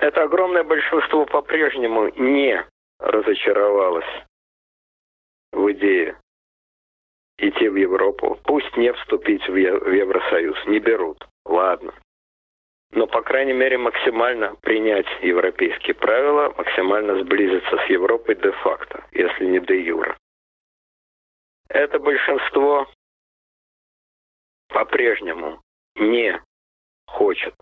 [0.01, 2.65] Это огромное большинство по-прежнему не
[2.97, 4.25] разочаровалось
[5.51, 6.19] в идее
[7.37, 8.39] идти в Европу.
[8.43, 11.23] Пусть не вступить в Евросоюз, не берут.
[11.45, 11.93] Ладно.
[12.89, 19.59] Но, по крайней мере, максимально принять европейские правила, максимально сблизиться с Европой де-факто, если не
[19.59, 20.17] де-юра.
[21.69, 22.87] Это большинство
[24.67, 25.61] по-прежнему
[25.95, 26.41] не
[27.05, 27.53] хочет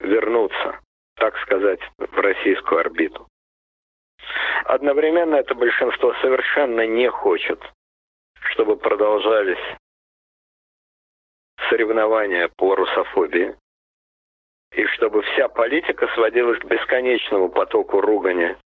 [0.00, 0.80] вернуться
[1.16, 3.26] так сказать, в российскую орбиту.
[4.64, 7.60] Одновременно это большинство совершенно не хочет,
[8.50, 9.76] чтобы продолжались
[11.68, 13.56] соревнования по русофобии,
[14.72, 18.56] и чтобы вся политика сводилась к бесконечному потоку ругани.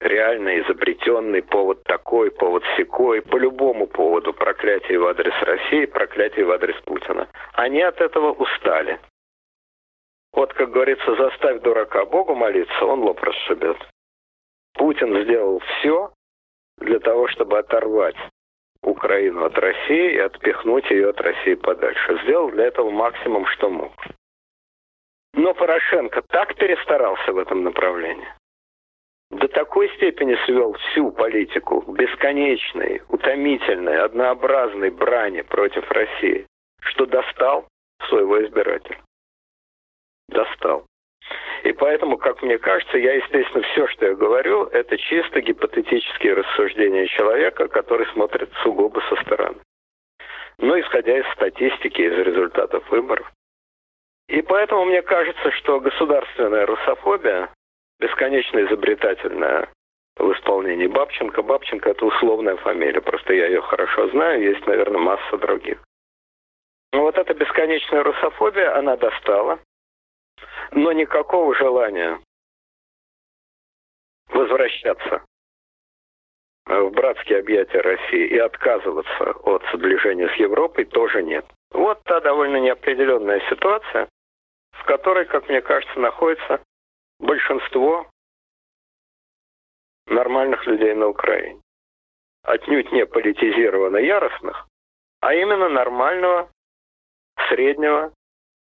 [0.00, 6.50] Реально изобретенный повод такой, повод секой, по любому поводу проклятие в адрес России, проклятие в
[6.50, 7.28] адрес Путина.
[7.52, 8.98] Они от этого устали.
[10.32, 13.76] Вот, как говорится, заставь дурака Богу молиться, он лоб расшибет.
[14.74, 16.12] Путин сделал все
[16.78, 18.16] для того, чтобы оторвать
[18.82, 22.20] Украину от России и отпихнуть ее от России подальше.
[22.22, 23.92] Сделал для этого максимум, что мог.
[25.34, 28.28] Но Порошенко так перестарался в этом направлении.
[29.30, 36.46] До такой степени свел всю политику бесконечной, утомительной, однообразной брани против России,
[36.80, 37.68] что достал
[38.08, 38.98] своего избирателя
[40.30, 40.86] достал.
[41.62, 47.06] И поэтому, как мне кажется, я, естественно, все, что я говорю, это чисто гипотетические рассуждения
[47.06, 49.58] человека, который смотрит сугубо со стороны.
[50.58, 53.30] Ну, исходя из статистики, из результатов выборов.
[54.28, 57.50] И поэтому мне кажется, что государственная русофобия,
[57.98, 59.68] бесконечно изобретательная
[60.16, 61.42] в исполнении Бабченко.
[61.42, 65.78] Бабченко– это условная фамилия, просто я ее хорошо знаю, есть, наверное, масса других.
[66.92, 69.58] Но вот эта бесконечная русофобия, она достала
[70.72, 72.20] но никакого желания
[74.28, 75.24] возвращаться
[76.66, 81.44] в братские объятия России и отказываться от сближения с Европой тоже нет.
[81.72, 84.08] Вот та довольно неопределенная ситуация,
[84.72, 86.62] в которой, как мне кажется, находится
[87.18, 88.08] большинство
[90.06, 91.60] нормальных людей на Украине.
[92.42, 94.66] отнюдь не политизированно яростных,
[95.20, 96.50] а именно нормального
[97.48, 98.12] среднего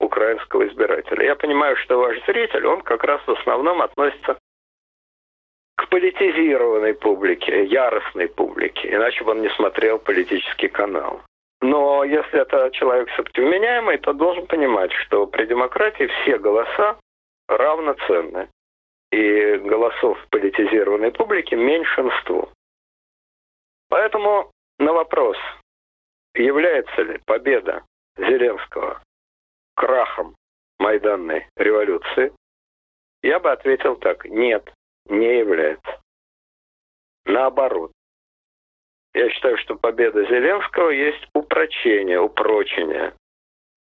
[0.02, 1.24] украинского избирателя.
[1.24, 4.38] Я понимаю, что ваш зритель, он как раз в основном относится
[5.76, 11.22] к политизированной публике, яростной публике, иначе бы он не смотрел политический канал.
[11.60, 16.98] Но если это человек все-таки вменяемый, то должен понимать, что при демократии все голоса
[17.48, 18.48] равноценны.
[19.12, 22.48] И голосов политизированной публики меньшинству.
[23.90, 25.36] Поэтому на вопрос,
[26.34, 27.82] является ли победа
[28.16, 29.02] Зеленского
[29.82, 30.36] крахом
[30.78, 32.32] Майданной революции,
[33.22, 34.24] я бы ответил так.
[34.24, 34.72] Нет,
[35.06, 36.00] не является.
[37.24, 37.90] Наоборот.
[39.12, 43.12] Я считаю, что победа Зеленского есть упрочение, упрочение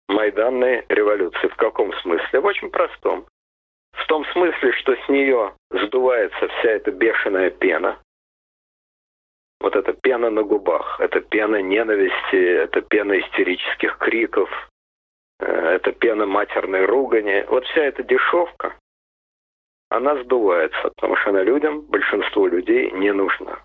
[0.07, 1.47] Майданной революции.
[1.49, 2.39] В каком смысле?
[2.39, 3.27] В очень простом.
[3.91, 8.01] В том смысле, что с нее сдувается вся эта бешеная пена.
[9.59, 14.49] Вот эта пена на губах, это пена ненависти, это пена истерических криков,
[15.39, 17.45] это пена матерной ругани.
[17.47, 18.75] Вот вся эта дешевка,
[19.89, 23.59] она сдувается, потому что она людям, большинству людей не нужна.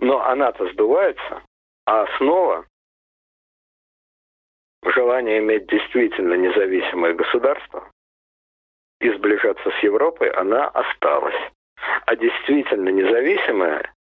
[0.00, 1.42] Но она-то сдувается,
[1.86, 2.66] а основа
[4.84, 7.90] желание иметь действительно независимое государство
[9.00, 11.36] и сближаться с Европой, она осталась.
[12.06, 13.92] А действительно независимая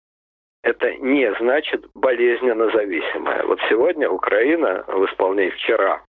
[0.64, 3.44] это не значит болезненно зависимая.
[3.44, 6.04] Вот сегодня Украина в исполнении вчера,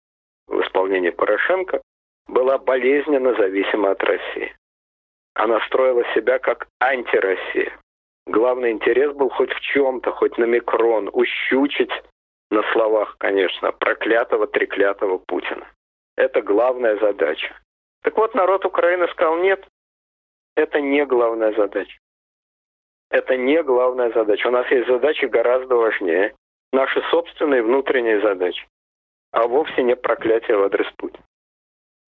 [0.49, 1.81] в исполнении Порошенко,
[2.27, 4.55] была болезненно зависима от России.
[5.35, 7.77] Она строила себя как антироссия.
[8.25, 11.91] Главный интерес был хоть в чем-то, хоть на микрон, ущучить
[12.51, 15.67] на словах, конечно, проклятого, треклятого Путина.
[16.17, 17.55] Это главная задача.
[18.03, 19.65] Так вот, народ Украины сказал, нет,
[20.55, 21.97] это не главная задача.
[23.09, 24.47] Это не главная задача.
[24.47, 26.35] У нас есть задачи гораздо важнее.
[26.71, 28.67] Наши собственные внутренние задачи.
[29.31, 31.23] А вовсе не проклятие в адрес Путина.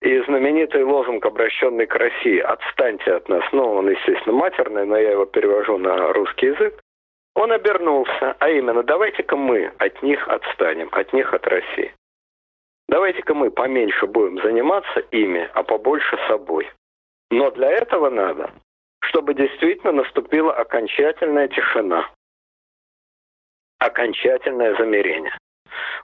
[0.01, 5.11] И знаменитый лозунг, обращенный к России «Отстаньте от нас», ну, он, естественно, матерный, но я
[5.11, 6.79] его перевожу на русский язык,
[7.33, 11.93] он обернулся, а именно, давайте-ка мы от них отстанем, от них, от России.
[12.87, 16.69] Давайте-ка мы поменьше будем заниматься ими, а побольше собой.
[17.31, 18.51] Но для этого надо,
[19.01, 22.09] чтобы действительно наступила окончательная тишина,
[23.79, 25.35] окончательное замерение.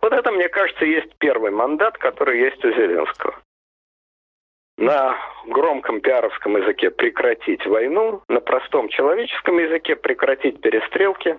[0.02, 3.36] Вот это, мне кажется, есть первый мандат, который есть у Зеленского.
[4.78, 5.16] На
[5.46, 11.38] громком пиаровском языке прекратить войну, на простом человеческом языке прекратить перестрелки,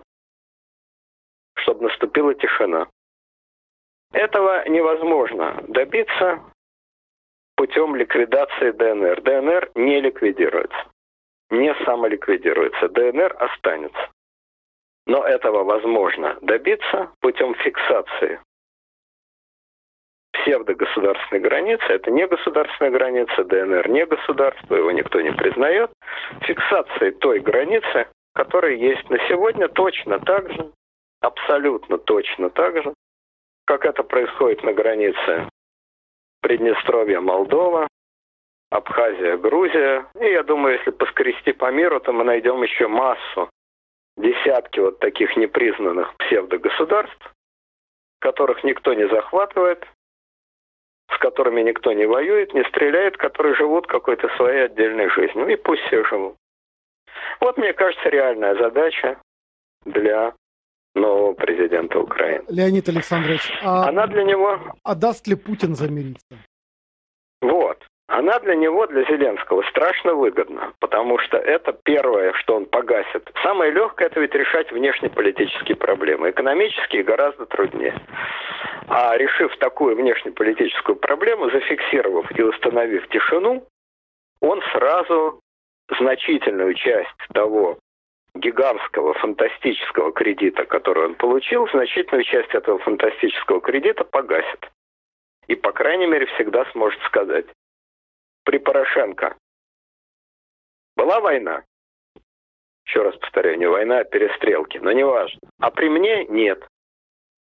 [1.56, 2.88] чтобы наступила тишина.
[4.12, 6.40] Этого невозможно добиться
[7.56, 9.22] путем ликвидации ДНР.
[9.22, 10.86] ДНР не ликвидируется,
[11.50, 12.88] не самоликвидируется.
[12.88, 14.10] ДНР останется.
[15.06, 18.40] Но этого возможно добиться путем фиксации
[20.32, 21.84] псевдогосударственной границы.
[21.84, 25.90] Это не государственная граница, ДНР не государство, его никто не признает.
[26.42, 30.72] Фиксации той границы, которая есть на сегодня точно так же,
[31.20, 32.94] абсолютно точно так же,
[33.66, 35.48] как это происходит на границе
[36.40, 37.86] Приднестровья, Молдова,
[38.70, 40.06] Абхазия, Грузия.
[40.20, 43.48] И я думаю, если поскрести по миру, то мы найдем еще массу,
[44.16, 47.32] десятки вот таких непризнанных псевдогосударств,
[48.20, 49.86] которых никто не захватывает,
[51.10, 55.48] с которыми никто не воюет, не стреляет, которые живут какой-то своей отдельной жизнью.
[55.48, 56.36] И пусть все живут.
[57.40, 59.20] Вот, мне кажется, реальная задача
[59.84, 60.34] для
[60.94, 62.44] нового президента Украины.
[62.48, 64.60] Леонид Александрович, а, Она для него...
[64.82, 66.38] а даст ли Путин замириться?
[67.40, 67.84] Вот.
[68.12, 73.32] Она для него, для Зеленского, страшно выгодна, потому что это первое, что он погасит.
[73.42, 76.28] Самое легкое– это ведь решать внешнеполитические проблемы.
[76.28, 77.98] Экономические гораздо труднее.
[78.88, 83.64] А решив такую внешнеполитическую проблему, зафиксировав и установив тишину,
[84.42, 85.40] он сразу
[85.98, 87.78] значительную часть того
[88.34, 94.70] гигантского фантастического кредита, который он получил, значительную часть этого фантастического кредита погасит.
[95.46, 97.46] И, по крайней мере, всегда сможет сказать,
[98.44, 99.36] при Порошенко
[100.96, 101.64] была война,
[102.86, 105.40] еще раз повторяю, не война, а перестрелки, но не важно.
[105.60, 106.66] А при мне нет.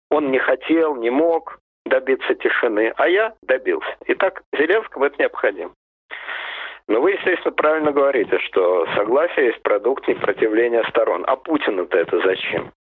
[0.09, 3.95] Он не хотел, не мог добиться тишины, а я добился.
[4.07, 5.73] Итак, Зеленскому это необходимо.
[6.87, 11.23] Но вы, естественно, правильно говорите, что согласие есть продукт непротивления сторон.
[11.27, 12.71] А Путину-то это зачем?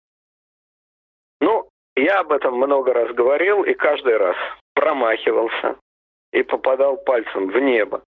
[1.39, 4.35] Ну, я об этом много раз говорил и каждый раз
[4.73, 5.77] промахивался
[6.33, 8.03] и попадал пальцем в небо.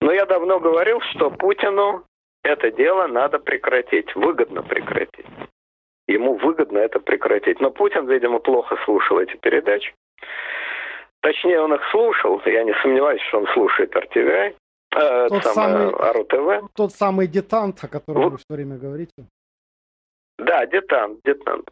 [0.00, 2.04] Но я давно говорил, что Путину
[2.42, 5.26] это дело надо прекратить, выгодно прекратить.
[6.06, 7.60] ему выгодно это прекратить.
[7.60, 9.94] Но Путин, видимо, плохо слушал эти передачи.
[11.20, 14.54] Точнее, он их слушал, я не сомневаюсь, что он слушает RTVI,
[14.96, 16.70] э, тот самый, РУ-ТВ.
[16.74, 18.32] Тот самый детант, о котором вот.
[18.32, 19.26] вы все время говорите.
[20.38, 21.68] Да, детант, детант.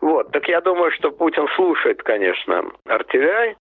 [0.00, 3.56] Вот, так я думаю, что Путин слушает, конечно, RTVI,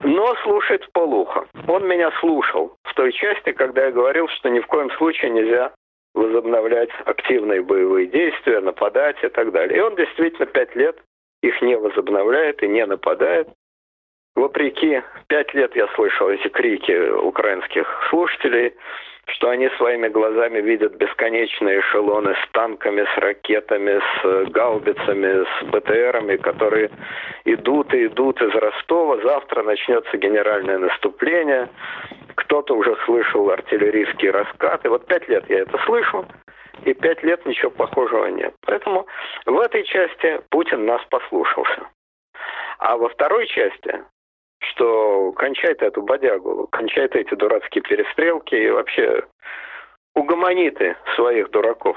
[0.00, 1.46] но слушает в полухо.
[1.66, 5.72] Он меня слушал в той части, когда я говорил, что ни в коем случае нельзя
[6.14, 9.78] возобновлять активные боевые действия, нападать и так далее.
[9.78, 10.98] И он действительно пять лет
[11.42, 13.48] их не возобновляет и не нападает.
[14.34, 18.74] Вопреки, пять лет я слышал эти крики украинских слушателей,
[19.28, 26.36] что они своими глазами видят бесконечные эшелоны с танками, с ракетами, с гаубицами, с БТРами,
[26.36, 26.90] которые
[27.44, 29.18] идут и идут из Ростова.
[29.22, 31.68] Завтра начнется генеральное наступление.
[32.36, 34.88] Кто-то уже слышал артиллерийские раскаты.
[34.88, 36.26] Вот пять лет я это слышу,
[36.84, 38.54] и пять лет ничего похожего нет.
[38.66, 39.06] Поэтому
[39.44, 41.88] в этой части Путин нас послушался.
[42.78, 44.02] А во второй части
[44.60, 49.26] что кончай ты эту бодягу, кончай ты эти дурацкие перестрелки и вообще
[50.14, 51.96] угомони ты своих дураков.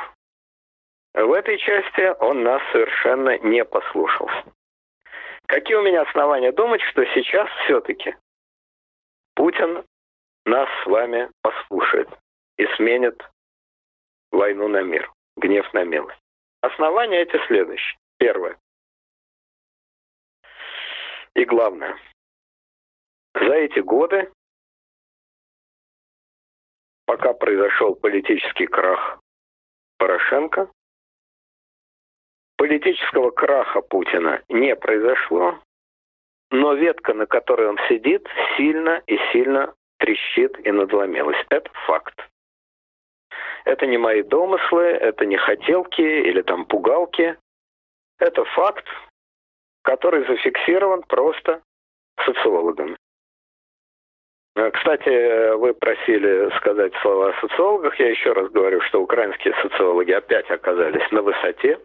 [1.13, 4.45] В этой части он нас совершенно не послушался.
[5.47, 8.15] Какие у меня основания думать, что сейчас все-таки
[9.35, 9.83] Путин
[10.45, 12.09] нас с вами послушает
[12.57, 13.21] и сменит
[14.31, 16.19] войну на мир, гнев на милость?
[16.61, 17.97] Основания эти следующие.
[18.17, 18.57] Первое.
[21.33, 21.97] И главное–
[23.33, 24.31] за эти годы,
[27.05, 29.19] пока произошел политический крах
[29.97, 30.71] Порошенко,
[32.57, 35.59] политического краха Путина не произошло,
[36.51, 38.27] но ветка, на которой он сидит,
[38.57, 41.37] сильно и сильно трещит и надломилась.
[41.49, 42.27] Это факт.
[43.63, 47.37] Это не мои домыслы, это не хотелки или там пугалки.
[48.19, 48.85] Это факт,
[49.83, 51.61] который зафиксирован просто
[52.25, 52.97] социологами.
[54.55, 57.97] Э, кстати, вы просили сказать слова о социологах.
[57.99, 61.79] Я еще раз говорю, что украинские социологи опять оказались на высоте.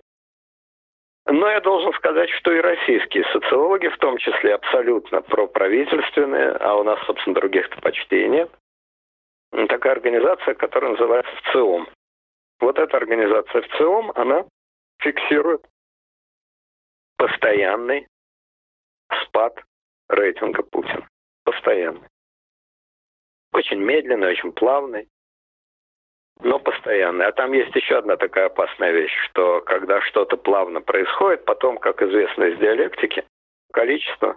[1.28, 6.84] Но я должен сказать, что и российские социологи, в том числе абсолютно проправительственные, а у
[6.84, 8.50] нас, собственно, других-то почти и нет,
[9.68, 11.88] такая организация, которая называется ВЦИОМ.
[12.60, 14.44] Вот эта организация ВЦИОМ, она
[15.00, 15.66] фиксирует
[17.16, 18.06] постоянный
[19.24, 19.60] спад
[20.08, 21.08] рейтинга Путина.
[21.44, 22.08] Постоянный.
[23.56, 25.08] Очень медленный, очень плавный,
[26.40, 27.24] но постоянный.
[27.24, 32.02] А там есть еще одна такая опасная вещь, что когда что-то плавно происходит, потом, как
[32.02, 33.26] известно из диалектики,
[33.72, 34.36] количество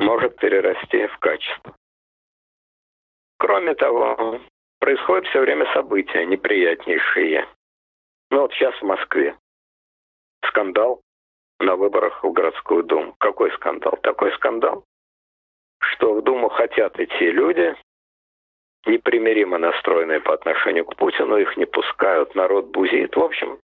[0.00, 1.76] может перерасти в качество.
[3.38, 4.40] Кроме того,
[4.80, 7.46] происходят все время события неприятнейшие.
[8.32, 9.38] Ну вот сейчас в Москве
[10.44, 11.02] скандал
[11.60, 13.14] на выборах в городскую думу.
[13.20, 13.96] Какой скандал?
[14.02, 14.84] Такой скандал,
[15.92, 17.74] что в Думу хотят идти люди,
[18.86, 23.16] непримиримо настроенные по отношению к Путину, их не пускают, народ бузит.
[23.16, 23.58] В общем,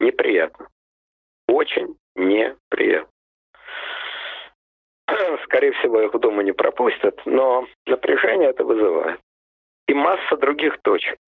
[0.00, 0.68] неприятно.
[1.48, 3.10] Очень неприятно.
[5.44, 9.20] Скорее всего, их в Думу не пропустят, но напряжение это вызывает.
[9.86, 11.18] И масса других точек.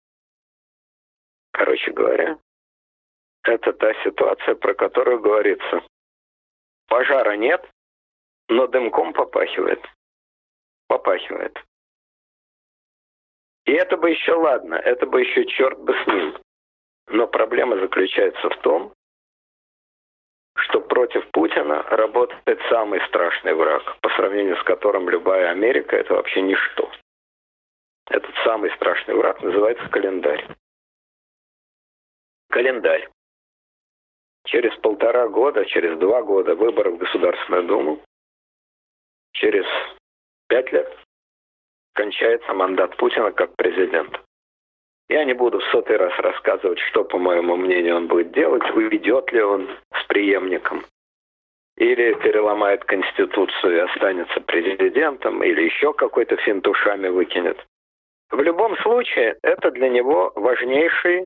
[1.52, 2.38] Короче говоря,
[3.42, 5.82] это та ситуация, про которую говорится.
[6.88, 7.68] Пожара нет,
[8.48, 9.80] но дымком попахивает
[10.88, 11.58] попахивает.
[13.64, 16.38] И это бы еще ладно, это бы еще черт бы с ним.
[17.08, 18.92] Но проблема заключается в том,
[20.56, 26.42] что против Путина работает самый страшный враг, по сравнению с которым любая Америка– это вообще
[26.42, 26.90] ничто.
[28.08, 30.46] Этот самый страшный враг называется календарь.
[32.48, 33.08] Календарь.
[34.44, 38.00] Через полтора года, через два года выборы в Государственную Думу,
[39.32, 39.66] через
[40.48, 40.88] пять лет
[41.94, 44.20] кончается мандат Путина как президента.
[45.08, 49.32] Я не буду в сотый раз рассказывать, что, по моему мнению, он будет делать, уйдет
[49.32, 50.84] ли он с преемником,
[51.76, 57.64] или переломает Конституцию и останется президентом, или еще какой-то финт ушами выкинет.
[58.30, 61.24] В любом случае, это для него важнейший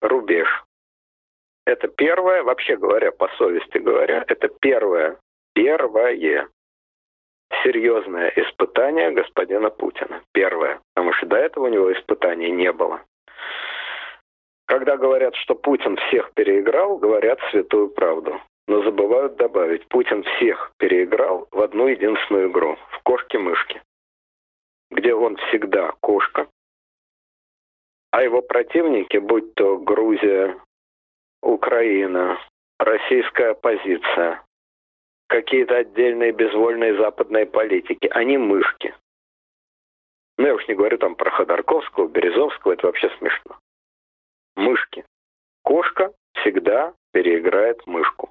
[0.00, 0.48] рубеж.
[1.66, 5.18] Это первое, вообще говоря, по совести говоря, это первое,
[5.54, 6.12] первое
[7.62, 10.22] серьезное испытание господина Путина.
[10.32, 10.80] Первое.
[10.94, 13.02] Потому что до этого у него испытаний не было.
[14.66, 18.40] Когда говорят, что Путин всех переиграл, говорят святую правду.
[18.68, 23.80] Но забывают добавить, Путин всех переиграл в одну единственную игру, в кошки-мышки,
[24.90, 26.48] где он всегда кошка,
[28.16, 30.58] а его противники, будь то Грузия,
[31.42, 32.38] Украина,
[32.78, 34.42] российская оппозиция,
[35.26, 38.94] какие-то отдельные безвольные западные политики, они мышки.
[40.38, 43.58] Ну, я уж не говорю там про Ходорковского, Березовского, это вообще смешно.
[44.54, 45.04] Мышки.
[45.62, 48.30] Кошка всегда переиграет мышку.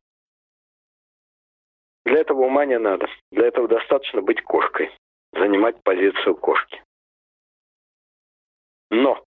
[2.05, 3.07] Для этого ума не надо.
[3.31, 4.95] Для этого достаточно быть кошкой,
[5.33, 6.83] занимать позицию кошки.
[8.91, 9.23] Но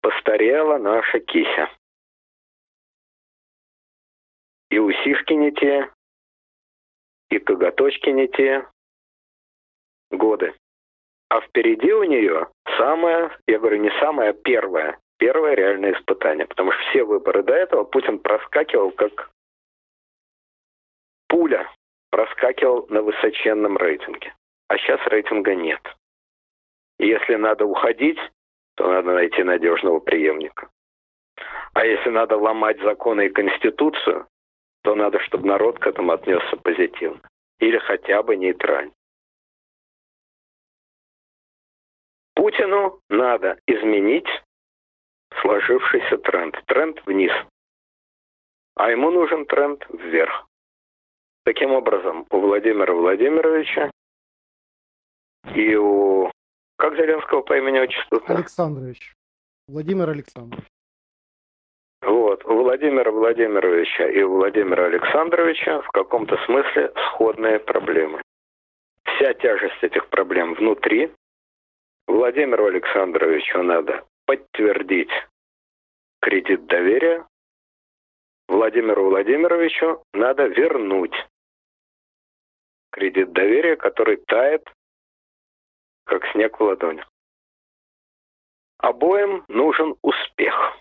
[0.00, 1.68] постарела наша кися.
[4.70, 5.90] И усишки не те,
[7.30, 8.66] и коготочки не те.
[10.10, 10.54] Годы.
[11.28, 12.48] А впереди у нее
[12.78, 16.46] самое, я говорю, не самое, а первое, первое реальное испытание.
[16.46, 19.30] Потому что все выборы до этого Путин проскакивал как
[21.28, 21.70] пуля,
[22.10, 24.34] проскакивал на высоченном рейтинге.
[24.68, 25.80] А сейчас рейтинга нет.
[26.98, 28.18] Если надо уходить,
[28.76, 30.68] то надо найти надежного преемника.
[31.74, 34.26] А если надо ломать законы и конституцию,
[34.88, 37.20] то надо, чтобы народ к этому отнесся позитивно.
[37.58, 38.90] Или хотя бы нейтрально.
[42.34, 44.28] Путину надо изменить
[45.42, 46.56] сложившийся тренд.
[46.64, 47.32] Тренд вниз.
[48.76, 50.46] А ему нужен тренд вверх.
[51.44, 53.90] Таким образом, у Владимира Владимировича
[55.54, 56.30] и у...
[56.78, 58.22] Как Зеленского по имени-отчеству?
[58.26, 59.12] Александрович.
[59.66, 60.64] Владимир Александрович.
[62.02, 62.44] Вот.
[62.44, 68.22] У Владимира Владимировича и у Владимира Александровича в каком-то смысле сходные проблемы.
[69.04, 71.12] Вся тяжесть этих проблем внутри.
[72.06, 75.10] Владимиру Александровичу надо подтвердить
[76.20, 77.26] кредит доверия.
[78.48, 81.14] Владимиру Владимировичу надо вернуть
[82.90, 84.66] кредит доверия, который тает,
[86.04, 87.04] как снег в ладони.
[88.78, 89.96] Обоим нужен.
[90.02, 90.77] Успех.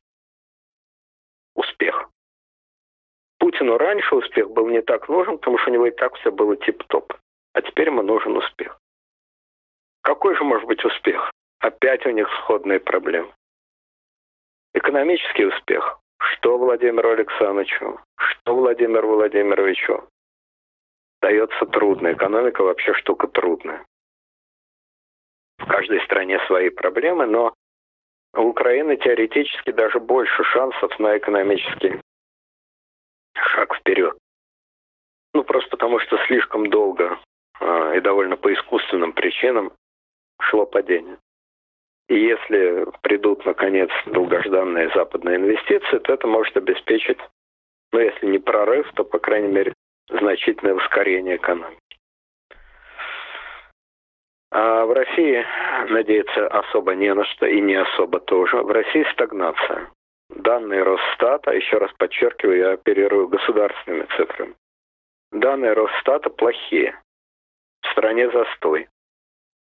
[3.39, 6.55] Путину раньше успех был не так нужен, потому что у него и так все было
[6.57, 7.13] тип-топ.
[7.53, 8.79] А теперь ему нужен успех.
[10.01, 11.31] Какой же может быть успех?
[11.59, 13.33] Опять у них сходные проблемы.
[14.73, 15.99] Экономический успех.
[16.19, 20.07] Что Владимиру Александровичу, что Владимиру Владимировичу
[21.21, 22.13] дается трудно.
[22.13, 23.85] Экономика вообще штука трудная.
[25.59, 27.53] В каждой стране свои проблемы, но
[28.33, 31.99] у Украины теоретически даже больше шансов на экономический
[33.53, 34.17] шаг вперед.
[35.33, 37.19] Ну, просто потому что слишком долго
[37.59, 39.71] э, и довольно по искусственным причинам
[40.41, 41.17] шло падение.
[42.09, 47.19] И если придут, наконец, долгожданные западные инвестиции, то это может обеспечить,
[47.91, 49.73] ну, если не прорыв, то, по крайней мере,
[50.09, 51.81] значительное ускорение экономики.
[54.51, 55.45] А в России
[55.89, 58.57] надеяться особо не на что и не особо тоже.
[58.57, 59.91] В России стагнация.
[60.37, 64.55] Данные Росстата, еще раз подчеркиваю, я оперирую государственными цифрами.
[65.31, 66.97] Данные Росстата плохие.
[67.81, 68.87] В стране застой.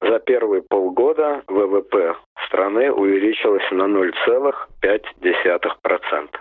[0.00, 2.16] За первые полгода ВВП
[2.46, 6.40] страны увеличилось на 0,5%.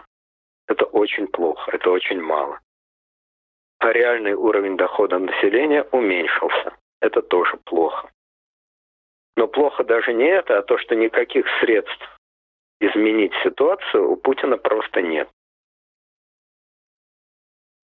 [0.68, 2.60] Это очень плохо, это очень мало
[3.82, 6.74] а реальный уровень дохода населения уменьшился.
[7.02, 8.12] Это тоже плохо.
[9.36, 12.20] Но плохо даже не это, а то, что никаких средств
[12.82, 15.30] изменить ситуацию у Путина просто нет.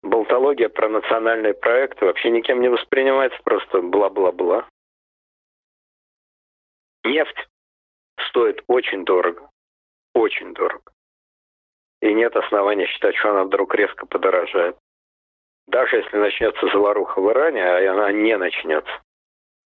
[0.03, 4.68] Болтология про национальные проекты вообще никем не воспринимается, просто бла-бла-бла.
[7.05, 7.49] Нефть
[8.28, 9.49] стоит очень дорого.
[10.14, 10.93] Очень дорого.
[12.03, 14.76] И нет основания считать, что она вдруг резко подорожает.
[15.68, 18.91] Даже если начнется заваруха в Иране, а она не начнется,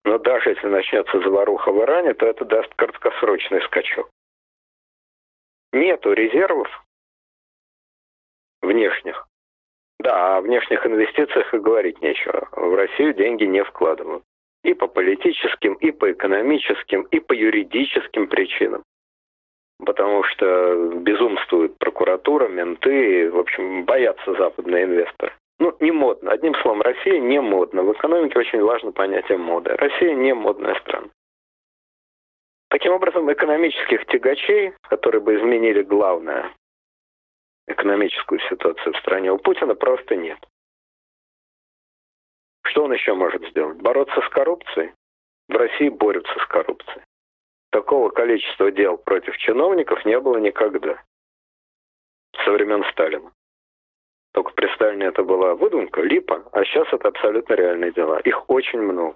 [0.05, 4.09] но даже если начнется заваруха в Иране, то это даст краткосрочный скачок.
[5.73, 6.69] Нету резервов
[8.61, 9.27] внешних.
[9.99, 12.47] Да, о внешних инвестициях и говорить нечего.
[12.51, 14.23] В Россию деньги не вкладывают.
[14.63, 18.83] И по политическим, и по экономическим, и по юридическим причинам.
[19.83, 25.33] Потому что безумствует прокуратура, менты, в общем, боятся западные инвесторы.
[25.59, 26.31] Ну, не модно.
[26.31, 27.81] Одним словом, Россия не модна.
[27.81, 29.75] В экономике очень важно понятие моды.
[29.75, 31.07] Россия не модная страна.
[32.73, 36.51] Таким образом, экономических тягачей, которые бы изменили главное
[37.67, 40.39] экономическую ситуацию в стране, у Путина просто нет.
[42.65, 43.77] Что он еще может сделать?
[43.77, 44.91] Бороться с коррупцией?
[45.49, 47.03] В России борются с коррупцией.
[47.69, 50.99] Такого количества дел против чиновников не было никогда.
[52.43, 53.31] Со времен Сталина.
[54.31, 58.19] Только при Сталине это была выдумка, липа, а сейчас это абсолютно реальные дела.
[58.21, 59.15] Их очень много.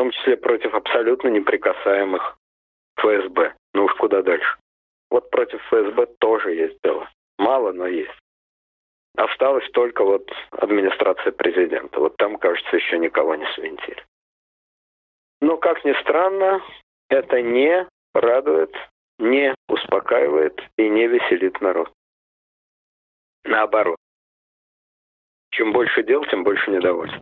[0.00, 2.38] Том числе против абсолютно неприкасаемых
[2.96, 3.54] ФСБ.
[3.74, 4.56] Ну уж куда дальше.
[5.10, 7.06] Вот против ФСБ тоже есть дело.
[7.36, 8.18] Мало, но есть.
[9.18, 12.00] Осталась только вот администрация президента.
[12.00, 14.02] Вот там, кажется, еще никого не свинтили.
[15.42, 16.62] Но, как ни странно,
[17.10, 18.74] это не радует,
[19.18, 21.92] не успокаивает и не веселит народ.
[23.44, 23.98] Наоборот.
[25.50, 27.20] Чем больше дел, тем больше недовольства.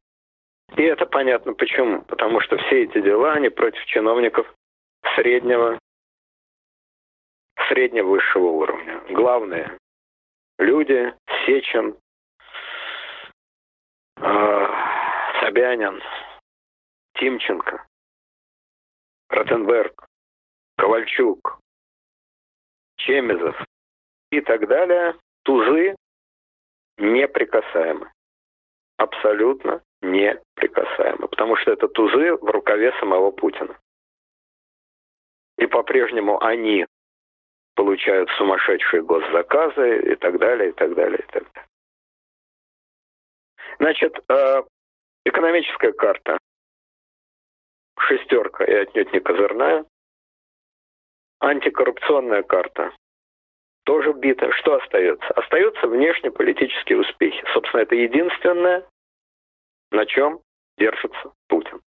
[0.76, 2.02] И это понятно почему.
[2.02, 4.52] Потому что все эти дела, они против чиновников
[5.14, 5.78] среднего,
[7.68, 9.00] среднего высшего уровня.
[9.10, 9.78] Главное,
[10.58, 11.14] люди,
[11.46, 11.96] Сечин,
[14.16, 14.66] э,
[15.40, 16.02] Собянин,
[17.14, 17.86] Тимченко,
[19.30, 20.06] Ротенберг,
[20.76, 21.58] Ковальчук,
[22.96, 23.56] Чемезов
[24.30, 25.96] и так далее, тузы
[26.98, 28.12] неприкасаемы.
[28.98, 31.28] Абсолютно неприкасаемы.
[31.28, 33.78] Потому что это тузы в рукаве самого Путина.
[35.56, 36.86] И по-прежнему они
[37.74, 41.68] получают сумасшедшие госзаказы и так далее, и так далее, и так далее.
[43.78, 44.62] Значит, э,
[45.24, 46.38] экономическая карта.
[48.00, 49.84] Шестерка и отнюдь не козырная.
[51.40, 52.92] Антикоррупционная карта.
[53.84, 54.50] Тоже бита.
[54.52, 55.26] Что остается?
[55.34, 57.44] Остаются внешнеполитические успехи.
[57.52, 58.84] Собственно, это единственное,
[59.90, 60.40] на чем
[60.76, 61.80] держится Путин.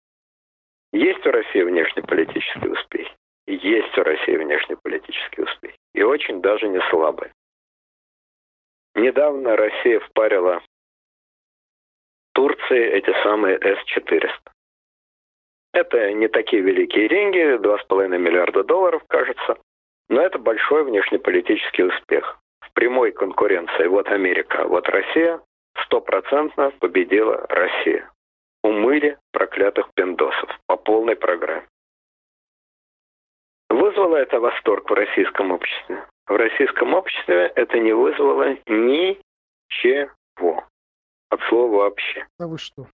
[0.92, 3.16] Есть у России внешнеполитические успехи?
[3.48, 5.78] Есть у России внешнеполитические успехи.
[5.94, 7.34] И очень даже не слабые.
[8.96, 10.62] Недавно Россия впарила
[12.34, 14.52] Турции эти самые С-400.
[15.74, 19.58] Это не такие великие деньги, 2,5 миллиарда долларов, кажется,
[20.10, 22.40] но это большой внешнеполитический успех.
[22.62, 25.42] В прямой конкуренции вот Америка, вот Россия,
[25.84, 28.10] стопроцентно победила Россия.
[28.64, 31.68] Умыли проклятых пиндосов по полной программе.
[33.70, 36.06] Вызвало это восторг в российском обществе?
[36.28, 39.24] В российском обществе это не вызвало ничего.
[41.30, 42.28] От слова вообще.
[42.40, 42.88] А вы что?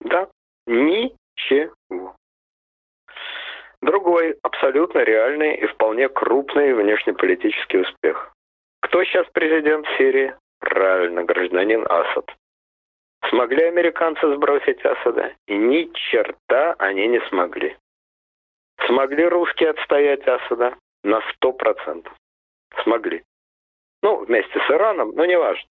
[0.00, 0.28] Да,
[0.66, 2.16] ничего.
[3.82, 8.32] Другой абсолютно реальный и вполне крупный внешнеполитический успех.
[8.80, 10.34] Кто сейчас президент Сирии?
[10.60, 12.34] Правильно, гражданин Асад.
[13.28, 15.34] Смогли американцы сбросить Асада?
[15.48, 17.76] Ни черта они не смогли.
[18.86, 20.76] Смогли русские отстоять Асада?
[21.02, 22.12] На сто процентов.
[22.82, 23.22] Смогли.
[24.02, 25.68] Ну, вместе с Ираном, но неважно.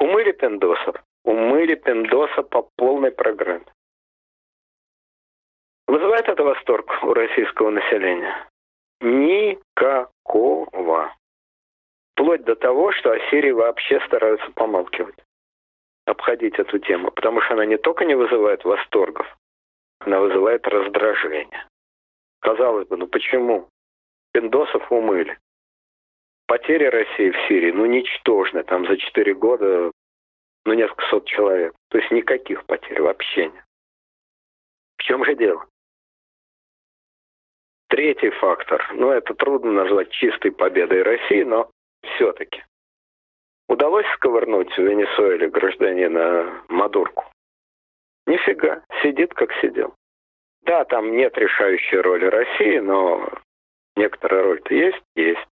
[0.00, 0.96] Умыли пиндосов.
[1.24, 3.64] Умыли пиндоса по полной программе.
[5.86, 8.48] Вызывает это восторг у российского населения?
[9.00, 10.06] Никакого.
[12.16, 15.16] Вплоть до того, что о Сирии вообще стараются помалкивать.
[16.06, 17.10] Обходить эту тему.
[17.10, 19.26] Потому что она не только не вызывает восторгов,
[20.00, 21.68] она вызывает раздражение.
[22.40, 23.68] Казалось бы, ну почему?
[24.32, 25.38] Пиндосов умыли.
[26.46, 28.62] Потери России в Сирии, ну, ничтожны.
[28.62, 29.90] Там за 4 года,
[30.64, 31.74] ну, несколько сот человек.
[31.90, 33.64] То есть никаких потерь вообще нет.
[34.96, 35.66] В чем же дело?
[37.88, 38.88] Третий фактор.
[38.94, 41.70] Ну, это трудно назвать чистой победой России, но
[42.14, 42.62] все-таки.
[43.68, 47.24] Удалось сковырнуть в Венесуэле гражданина Мадурку?
[48.26, 49.94] Нифига, сидит как сидел.
[50.62, 53.28] Да, там нет решающей роли России, но
[53.96, 55.02] некоторая роль-то есть?
[55.14, 55.46] Есть.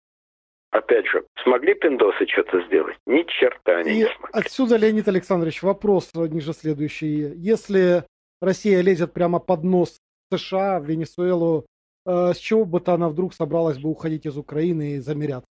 [0.71, 2.95] Опять же, смогли пиндосы что-то сделать?
[3.05, 4.31] Ни черта они И не смогли.
[4.31, 7.33] отсюда, Леонид Александрович, вопрос ниже следующий.
[7.35, 8.05] Если
[8.41, 9.99] Россия лезет прямо под нос
[10.33, 11.65] США, в Венесуэлу,
[12.05, 15.45] э, с чего бы то она вдруг собралась бы уходить из Украины и замеряться?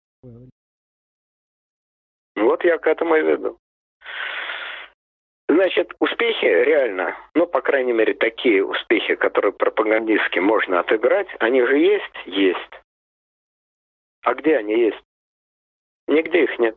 [2.39, 3.59] Вот я к этому и веду.
[5.49, 11.79] Значит, успехи реально, ну, по крайней мере, такие успехи, которые пропагандистски можно отыграть, они же
[11.79, 12.27] есть?
[12.27, 12.83] Есть.
[14.23, 15.03] А где они есть?
[16.07, 16.77] Нигде их нет.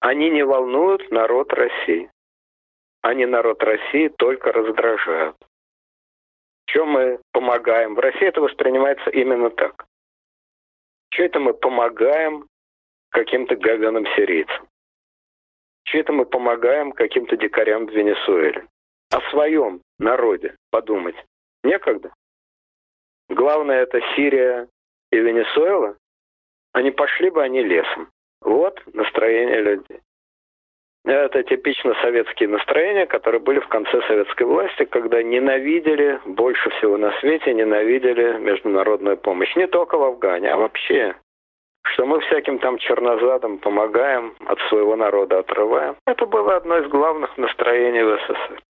[0.00, 2.10] Они не волнуют народ России.
[3.02, 5.36] Они народ России только раздражают.
[6.66, 7.94] Чем мы помогаем?
[7.94, 9.86] В России это воспринимается именно так.
[11.10, 12.46] Что это мы помогаем
[13.10, 14.68] каким-то говеным сирийцам?
[15.84, 18.66] Че это мы помогаем каким-то дикарям в Венесуэле?
[19.12, 21.16] О своем народе подумать
[21.62, 22.12] некогда.
[23.28, 24.68] Главное это Сирия
[25.12, 25.96] и Венесуэла.
[26.72, 28.10] Они пошли бы они лесом.
[28.40, 30.00] Вот настроение людей.
[31.04, 37.12] Это типично советские настроения, которые были в конце советской власти, когда ненавидели, больше всего на
[37.20, 39.54] свете ненавидели международную помощь.
[39.54, 41.14] Не только в Афгане, а вообще
[41.92, 45.96] что мы всяким там чернозадам помогаем, от своего народа отрываем.
[46.06, 48.62] Это было одно из главных настроений в СССР.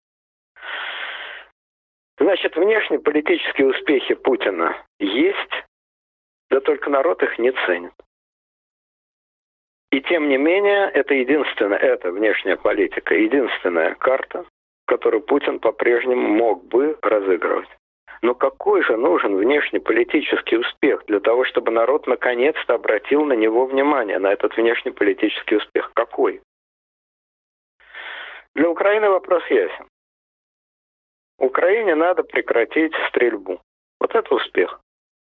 [2.18, 5.64] Значит, внешнеполитические успехи Путина есть.
[6.50, 7.92] Да только народ их не ценит.
[9.90, 14.44] И тем не менее, это единственная, это внешняя политика, единственная карта,
[14.86, 17.68] которую Путин по-прежнему мог бы разыгрывать.
[18.24, 24.18] Но какой же нужен внешнеполитический успех для того, чтобы народ наконец-то обратил на него внимание,
[24.18, 25.90] на этот внешнеполитический успех?
[25.92, 26.40] Какой?
[28.54, 29.86] Для Украины вопрос ясен.
[31.38, 33.60] Украине надо прекратить стрельбу.
[34.00, 34.80] Вот это успех.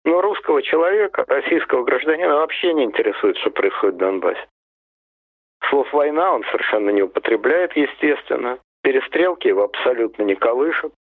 [0.06, 4.48] Но русского человека, российского гражданина вообще не интересует, что происходит в Донбассе.
[5.70, 8.58] Слов «война» он совершенно не употребляет, естественно.
[8.84, 10.93] Перестрелки его абсолютно не колышут.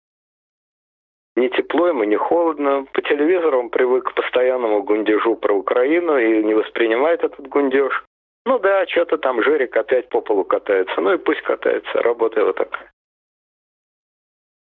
[1.35, 2.87] Не тепло ему, не холодно.
[2.93, 8.05] По телевизору он привык к постоянному гундежу про Украину и не воспринимает этот гундеж.
[8.45, 11.01] Ну да, что-то там Жирик опять по полу катается.
[11.01, 12.91] Ну и пусть катается, работа его такая.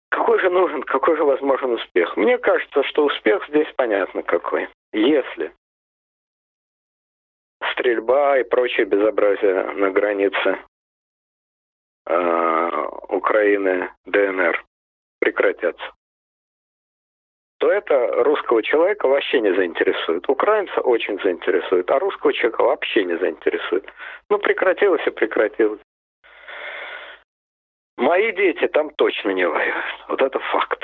[0.09, 2.15] Какой же нужен, какой же возможен успех?
[2.15, 4.69] Мне кажется, что успех здесь понятно какой.
[4.93, 5.51] Если
[7.73, 10.57] стрельба и прочее безобразие на границе
[12.07, 14.63] э, Украины, ДНР
[15.19, 15.94] прекратятся,
[17.65, 20.29] то это русского человека вообще не заинтересует.
[20.29, 23.91] Украинца очень заинтересует, а русского человека вообще не заинтересует.
[24.29, 25.79] Ну, прекратилось и прекратилось.
[27.97, 29.83] Мои дети там точно не воюют.
[30.09, 30.83] Вот это факт.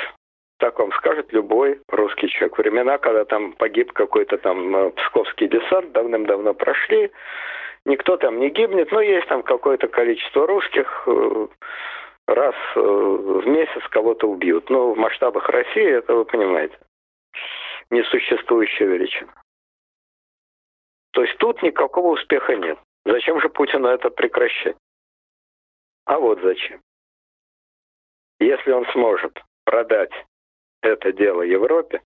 [0.58, 2.58] Так вам скажет любой русский человек.
[2.58, 7.12] Времена, когда там погиб какой-то там э, псковский десант, давным-давно прошли.
[7.86, 11.08] Никто там не гибнет, но есть там какое-то количество русских.
[12.32, 14.70] Раз э, в месяц кого-то убьют.
[14.70, 16.80] Но в масштабах России, это вы понимаете,
[17.90, 19.34] несуществующая величина.
[21.12, 22.80] То есть тут никакого успеха нет.
[23.04, 24.78] Зачем же Путину это прекращать?
[26.06, 26.82] А вот зачем.
[28.40, 30.14] Если он сможет продать
[30.82, 32.02] это дело Европе,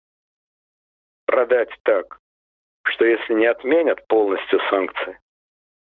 [1.27, 2.17] продать так,
[2.87, 5.19] что если не отменят полностью санкции,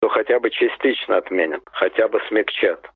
[0.01, 2.91] то хотя бы частично отменят, хотя бы смягчат,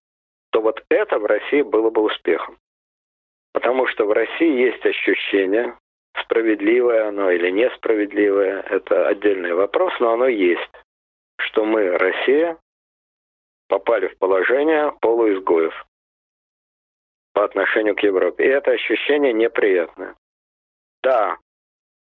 [0.51, 2.59] то вот это в России было бы успехом.
[3.53, 5.77] Потому что в России есть ощущение,
[6.23, 10.71] справедливое оно или несправедливое, это отдельный вопрос, но оно есть,
[11.41, 12.59] что мы, Россия,
[13.69, 15.87] попали в положение полуизгоев
[17.35, 18.45] по отношению к Европе.
[18.45, 20.15] И это ощущение неприятное.
[21.03, 21.39] Да,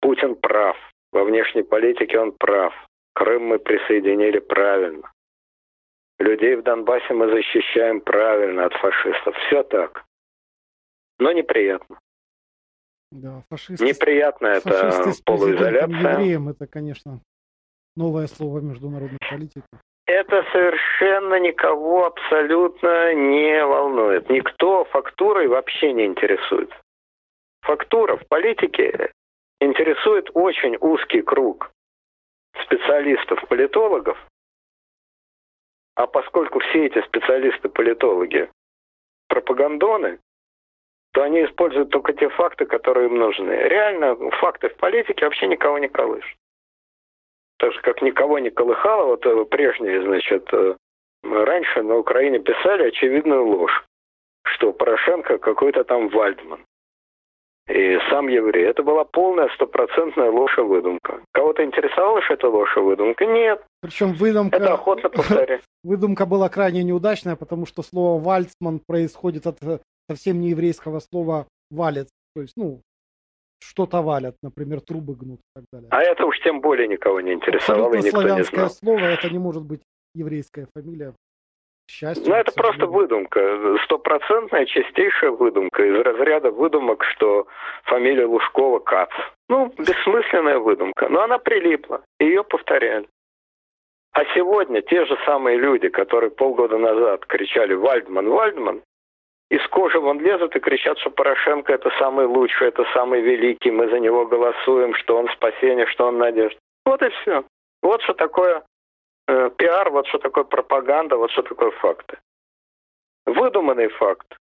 [0.02, 0.78] Путин прав.
[1.12, 2.74] Во внешней политике он прав.
[3.14, 5.12] Крым мы присоединили правильно.
[6.20, 9.36] Людей в Донбассе мы защищаем правильно от фашистов.
[9.48, 10.06] Все так.
[11.18, 12.00] Но неприятно.
[13.12, 16.12] Да, фашисты, неприятно это полуизоляция.
[16.12, 17.22] Евреям это, конечно,
[17.96, 19.64] новое слово в международной политике
[20.10, 24.28] это совершенно никого абсолютно не волнует.
[24.30, 26.72] Никто фактурой вообще не интересует.
[27.62, 29.12] Фактура в политике
[29.62, 31.72] интересует очень узкий круг
[32.64, 34.18] специалистов, политологов.
[36.00, 38.50] А поскольку все эти специалисты-политологи
[39.28, 40.20] пропагандоны,
[41.12, 43.52] то они используют только те факты, которые им нужны.
[43.52, 46.40] Реально факты в политике вообще никого не колышут
[47.60, 50.76] так же, как никого не колыхало, вот э, прежние, значит, э,
[51.24, 53.86] раньше на Украине писали очевидную ложь,
[54.46, 56.66] что Порошенко какой-то там Вальдман.
[57.70, 58.66] И сам еврей.
[58.66, 61.22] Это была полная стопроцентная ложь и выдумка.
[61.34, 63.26] Кого-то интересовало, что это ложь и выдумка?
[63.26, 63.64] Нет.
[63.82, 64.58] Причем выдумка...
[64.58, 65.62] Это охотно повторяю.
[65.84, 71.48] Выдумка была крайне неудачная, потому что слово «вальцман» происходит от э, совсем не еврейского слова
[71.70, 72.10] «валец».
[72.36, 72.82] То есть, ну,
[73.60, 75.90] что-то валят, например, трубы гнут и так далее.
[75.92, 78.70] А это уж тем более никого не интересовало и никто не знал.
[78.70, 79.82] слово, это не может быть
[80.16, 81.14] еврейская фамилия.
[81.90, 82.24] Счастье.
[82.28, 87.48] Ну, это просто выдумка, стопроцентная чистейшая выдумка из разряда выдумок, что
[87.86, 89.10] фамилия Лужкова Кац.
[89.48, 93.08] Ну, бессмысленная выдумка, но она прилипла, ее повторяли.
[94.14, 98.82] А сегодня те же самые люди, которые полгода назад кричали «Вальдман, Вальдман»,
[99.50, 103.90] из кожи вон лезут и кричат, что Порошенко это самый лучший, это самый великий, мы
[103.90, 106.60] за него голосуем, что он спасение, что он надежда.
[106.86, 107.44] Вот и все.
[107.82, 108.62] Вот что такое
[109.30, 112.18] э, пиар, вот что такое пропаганда, вот что такое факты.
[113.26, 114.38] Выдуманный факт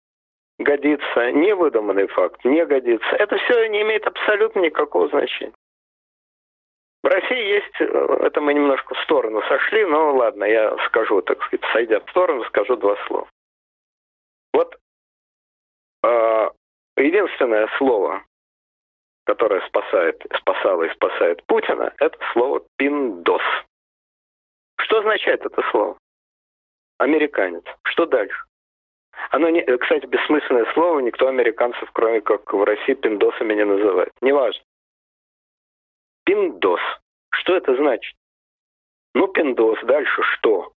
[0.58, 3.16] годится, невыдуманный факт не годится.
[3.16, 5.52] Это все не имеет абсолютно никакого значения.
[7.02, 7.84] В России есть, э,
[8.26, 12.44] это мы немножко в сторону сошли, но ладно, я скажу, так сказать, сойдя в сторону,
[12.44, 13.28] скажу два слова.
[14.52, 14.76] Вот
[16.02, 16.50] а,
[16.96, 18.24] единственное слово,
[19.24, 23.42] которое спасает, спасало и спасает Путина, это слово «пиндос».
[24.78, 25.98] Что означает это слово?
[26.98, 27.64] Американец.
[27.84, 28.44] Что дальше?
[29.30, 34.12] Оно, не, кстати, бессмысленное слово, никто американцев, кроме как в России, пиндосами не называет.
[34.20, 34.62] Неважно.
[36.24, 36.80] Пиндос.
[37.30, 38.14] Что это значит?
[39.14, 40.72] Ну, пиндос, дальше что?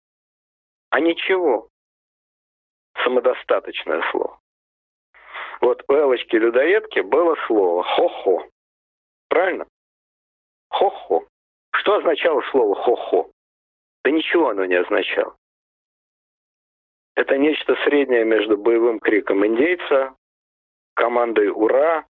[0.90, 1.68] А ничего.
[3.04, 4.38] Самодостаточное слово.
[5.60, 8.48] Вот у Элочки-людоедки было слово «хо-хо».
[9.28, 9.66] Правильно?
[10.70, 11.26] «Хо-хо».
[11.74, 13.29] Что означало слово «хо-хо»?
[14.04, 15.36] Да ничего оно не означало.
[17.16, 20.14] Это нечто среднее между боевым криком индейца,
[20.94, 22.06] командой «Ура!»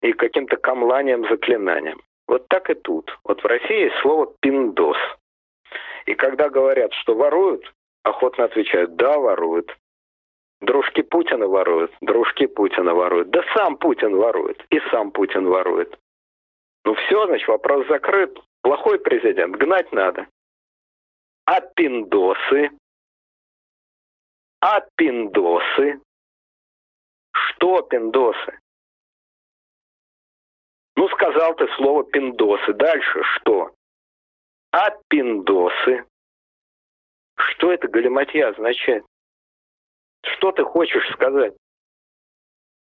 [0.00, 2.00] и каким-то камланием, заклинанием.
[2.26, 3.16] Вот так и тут.
[3.24, 4.96] Вот в России есть слово «пиндос».
[6.06, 7.72] И когда говорят, что воруют,
[8.02, 9.76] охотно отвечают «да, воруют».
[10.60, 13.30] Дружки Путина воруют, дружки Путина воруют.
[13.30, 15.98] Да сам Путин ворует, и сам Путин ворует.
[16.84, 18.38] Ну все, значит, вопрос закрыт.
[18.62, 20.28] Плохой президент, гнать надо.
[21.44, 22.70] А пиндосы?
[24.60, 26.00] А пиндосы?
[27.32, 28.58] Что пиндосы?
[30.96, 32.72] Ну, сказал ты слово пиндосы.
[32.74, 33.74] Дальше что?
[34.70, 36.04] А пиндосы?
[37.36, 39.04] Что это галиматья означает?
[40.24, 41.54] Что ты хочешь сказать?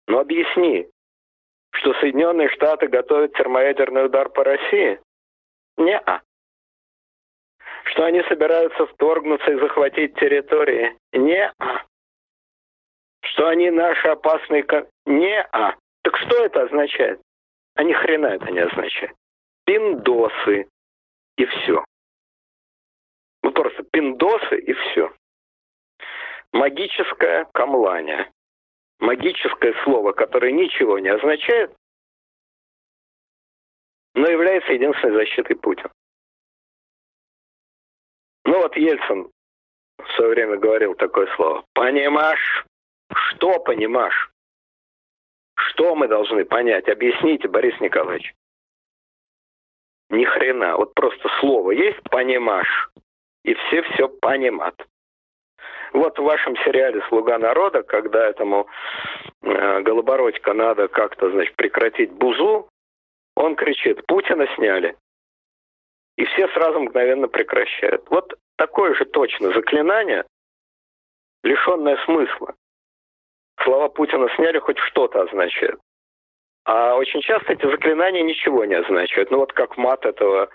[0.06, 0.86] Ну, объясни,
[1.70, 5.00] что Соединенные Штаты готовят термоядерный удар по России?
[5.78, 6.20] Не-а.
[7.84, 10.96] Что они собираются вторгнуться и захватить территории?
[11.12, 11.84] Не-а.
[13.22, 14.64] Что они наши опасные...
[15.06, 15.76] Не-а.
[16.02, 17.20] Так что это означает?
[17.74, 19.14] А ни хрена это не означает.
[19.64, 20.68] Пиндосы.
[21.36, 21.84] И все.
[23.42, 25.12] Ну просто пиндосы и все.
[26.52, 28.30] Магическое камлание.
[28.98, 31.72] Магическое слово, которое ничего не означает,
[34.14, 35.90] но является единственной защитой Путина.
[38.70, 39.28] Вот Ельцин
[39.98, 41.64] в свое время говорил такое слово.
[41.74, 42.64] Понимаешь?
[43.12, 44.30] Что понимаешь?
[45.56, 46.88] Что мы должны понять?
[46.88, 48.32] Объясните, Борис Николаевич.
[50.10, 50.76] Ни хрена.
[50.76, 52.90] Вот просто слово есть «понимаешь»,
[53.44, 54.76] и все все понимат.
[55.92, 58.68] Вот в вашем сериале «Слуга народа», когда этому
[59.42, 62.68] э, Голобородько надо как-то, значит, прекратить бузу,
[63.34, 64.96] он кричит «Путина сняли».
[66.16, 68.04] И все сразу мгновенно прекращают.
[68.10, 70.26] Вот такое же точно заклинание,
[71.42, 72.54] лишенное смысла
[73.64, 75.78] слова Путина сняли, хоть что-то означает.
[76.66, 79.30] А очень часто эти заклинания ничего не означают.
[79.30, 80.50] Ну вот как мат этого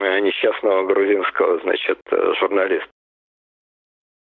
[0.00, 2.88] э, несчастного грузинского, значит, э, журналиста.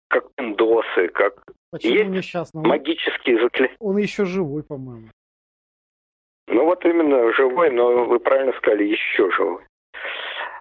[0.10, 1.44] Как пиндосы, как...
[1.72, 2.62] Почему Есть несчастный?
[2.62, 3.78] магические заклинания.
[3.80, 5.10] Он еще живой, по-моему.
[6.48, 9.64] Ну вот именно живой, но вы правильно сказали, еще живой.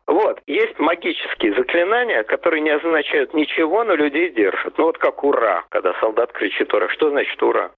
[0.08, 4.78] Вот, есть магические заклинания, которые не означают ничего, но людей держат.
[4.78, 6.88] Ну вот как «Ура», когда солдат кричит «Ура».
[6.88, 7.72] Что значит «Ура»?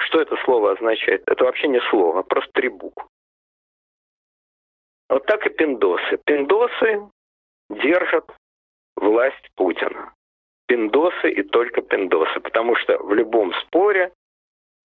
[0.00, 1.24] Что это слово означает?
[1.26, 3.08] Это вообще не слово, просто три буквы.
[5.08, 6.20] Вот так и пиндосы.
[6.24, 7.10] Пиндосы
[7.70, 8.30] держат
[8.94, 10.12] власть Путина.
[10.68, 12.38] Пиндосы и только пиндосы.
[12.38, 14.12] Потому что в любом споре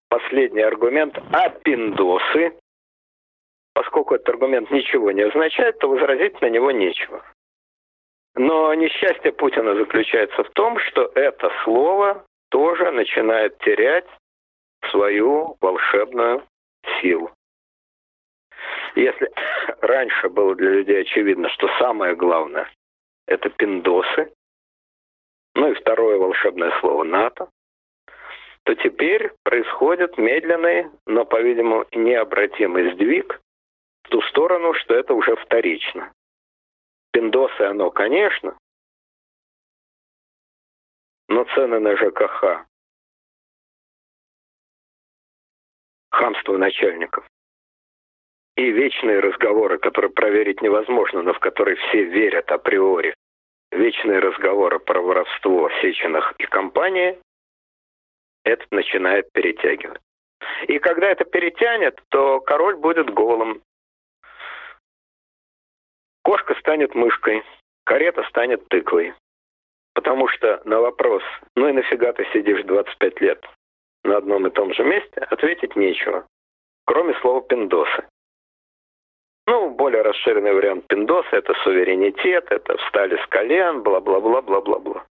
[0.07, 2.53] последний аргумент «а пиндосы»
[3.80, 7.24] поскольку этот аргумент ничего не означает, то возразить на него нечего.
[8.36, 14.06] Но несчастье Путина заключается в том, что это слово тоже начинает терять
[14.92, 16.44] свою волшебную
[17.00, 17.32] силу.
[18.96, 19.32] Если
[19.80, 22.70] раньше было для людей очевидно, что самое главное–
[23.28, 24.34] это пиндосы,
[25.56, 27.48] ну и второе волшебное слово НАТО,
[28.66, 33.40] то теперь происходит медленный, но, по-видимому, необратимый сдвиг
[34.10, 36.12] в ту сторону, что это уже вторично.
[37.12, 38.57] Пиндосы оно, конечно,
[41.28, 42.66] но цены на ЖКХ,
[46.12, 47.28] хамство начальников
[48.57, 53.14] и вечные разговоры, которые проверить невозможно, но в которые все верят априори,
[53.72, 57.20] вечные разговоры про воровство Сеченах и компании,
[58.43, 60.01] это начинает перетягивать.
[60.68, 63.62] И когда это перетянет, то король будет голым.
[66.30, 67.42] Кошка станет мышкой,
[67.86, 69.16] карета станет тыквой.
[69.96, 71.24] Потому что на вопрос,
[71.56, 73.44] ну и нафига ты сидишь 25 лет
[74.04, 76.28] на одном и том же месте, ответить нечего,
[76.86, 78.08] кроме слова «пиндосы».
[79.48, 85.08] Ну, более расширенный вариант пиндоса– это суверенитет, это встали с колен, бла-бла-бла-бла-бла-бла.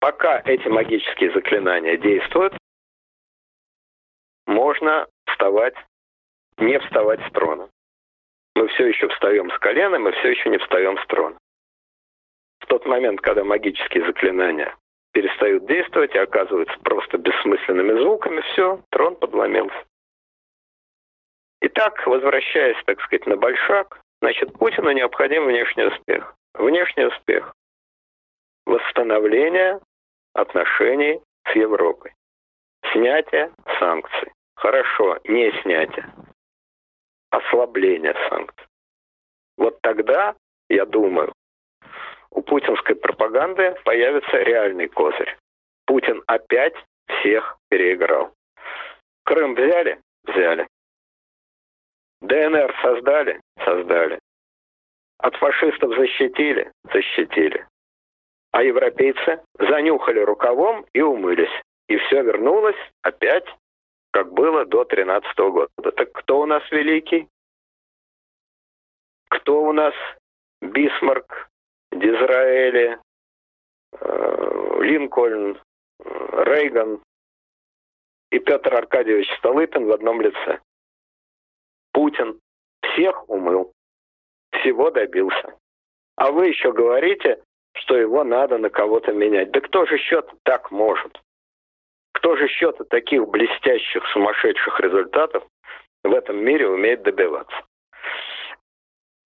[0.00, 2.58] Пока эти магические заклинания действуют,
[4.48, 5.76] можно вставать,
[6.58, 7.68] не вставать с трона
[8.54, 11.36] мы все еще встаем с колена, мы все еще не встаем с трона.
[12.60, 14.74] В тот момент, когда магические заклинания
[15.12, 19.84] перестают действовать и оказываются просто бессмысленными звуками, все, трон подломился.
[21.62, 26.34] Итак, возвращаясь, так сказать, на большак, Значит, Путину необходим внешний успех.
[26.54, 27.54] Внешний успех.
[28.66, 29.80] Восстановление
[30.34, 31.20] отношений
[31.50, 32.12] с Европой.
[32.92, 34.30] Снятие санкций.
[34.56, 36.06] Хорошо, не снятие.
[37.30, 38.66] Ослабление санкций.
[39.56, 40.34] Вот тогда,
[40.68, 41.32] я думаю,
[42.30, 45.36] у путинской пропаганды появится реальный козырь.
[45.86, 46.74] Путин опять
[47.06, 48.32] всех переиграл.
[49.24, 50.00] Крым взяли?
[50.24, 50.66] Взяли.
[52.20, 53.40] ДНР создали?
[53.64, 54.18] Создали.
[55.18, 56.72] От фашистов защитили?
[56.92, 57.66] Защитили.
[58.52, 61.62] А европейцы занюхали рукавом и умылись.
[61.88, 63.46] И все вернулось опять,
[64.10, 65.70] как было до 13 года.
[65.96, 67.28] Так кто у нас великий?
[69.28, 69.94] Кто у нас
[70.60, 71.48] Бисмарк,
[71.92, 72.98] Дизраэли,
[73.92, 75.60] э, Линкольн,
[76.00, 77.00] Рейган
[78.30, 80.60] и Петр Аркадьевич Столыпин в одном лице.
[81.92, 82.40] Путин
[82.82, 83.72] всех умыл,
[84.52, 85.56] всего добился.
[86.16, 87.42] А вы еще говорите,
[87.74, 89.50] что его надо на кого-то менять.
[89.52, 91.20] Да кто же счет так может?
[92.20, 95.42] Кто же счета таких блестящих, сумасшедших результатов
[96.04, 97.56] в этом мире умеет добиваться?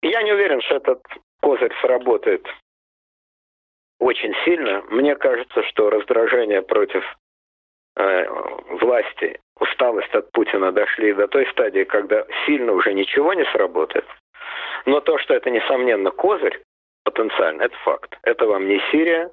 [0.03, 1.03] Я не уверен, что этот
[1.43, 2.47] козырь сработает
[3.99, 4.83] очень сильно.
[4.83, 7.03] Мне кажется, что раздражение против
[7.97, 8.29] э,
[8.79, 14.07] власти, усталость от Путина дошли до той стадии, когда сильно уже ничего не сработает.
[14.85, 16.63] Но то, что это, несомненно, козырь
[17.03, 18.17] потенциально, это факт.
[18.23, 19.33] Это вам не Сирия,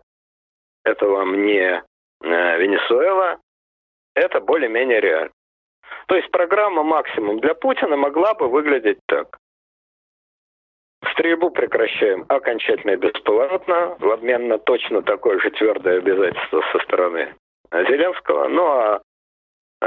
[0.84, 1.84] это вам не
[2.24, 3.40] э, Венесуэла,
[4.16, 5.32] это более-менее реально.
[6.08, 9.38] То есть программа максимум для Путина могла бы выглядеть так.
[11.12, 17.36] Стрельбу прекращаем окончательно и бесповоротно, в обмен на точно такое же твердое обязательство со стороны
[17.72, 18.48] Зеленского.
[18.48, 19.02] Ну а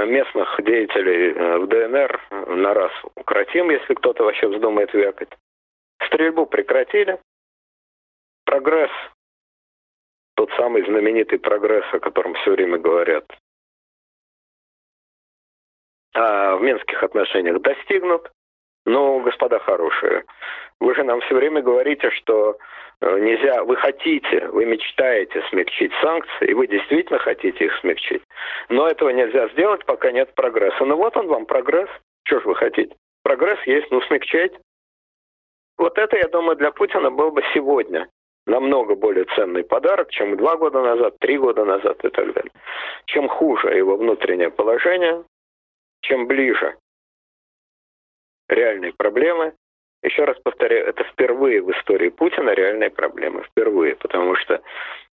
[0.04, 5.30] местных деятелей э, в ДНР на раз укротим, если кто-то вообще вздумает вякать.
[6.06, 7.18] Стрельбу прекратили.
[8.44, 8.90] Прогресс,
[10.34, 13.24] тот самый знаменитый прогресс, о котором все время говорят,
[16.16, 18.30] а в минских отношениях достигнут.
[18.84, 20.24] Но, господа хорошие,
[20.80, 22.56] вы же нам все время говорите, что
[23.00, 28.22] э, нельзя, вы хотите, вы мечтаете смягчить санкции, и вы действительно хотите их смягчить.
[28.68, 30.84] Но этого нельзя сделать, пока нет прогресса.
[30.84, 31.90] Ну вот он вам прогресс.
[32.26, 32.94] Что же вы хотите?
[33.24, 34.56] Прогресс есть, ну смягчайте.
[35.78, 38.08] Вот это, я думаю, для Путина был бы сегодня
[38.46, 42.52] намного более ценный подарок, чем два года назад, три года назад и так далее.
[43.06, 45.24] Чем хуже его внутреннее положение,
[46.06, 46.76] чем ближе
[48.48, 49.54] реальные проблемы.
[50.02, 53.42] Еще раз повторяю, это впервые в истории Путина реальные проблемы.
[53.42, 54.62] Впервые, потому что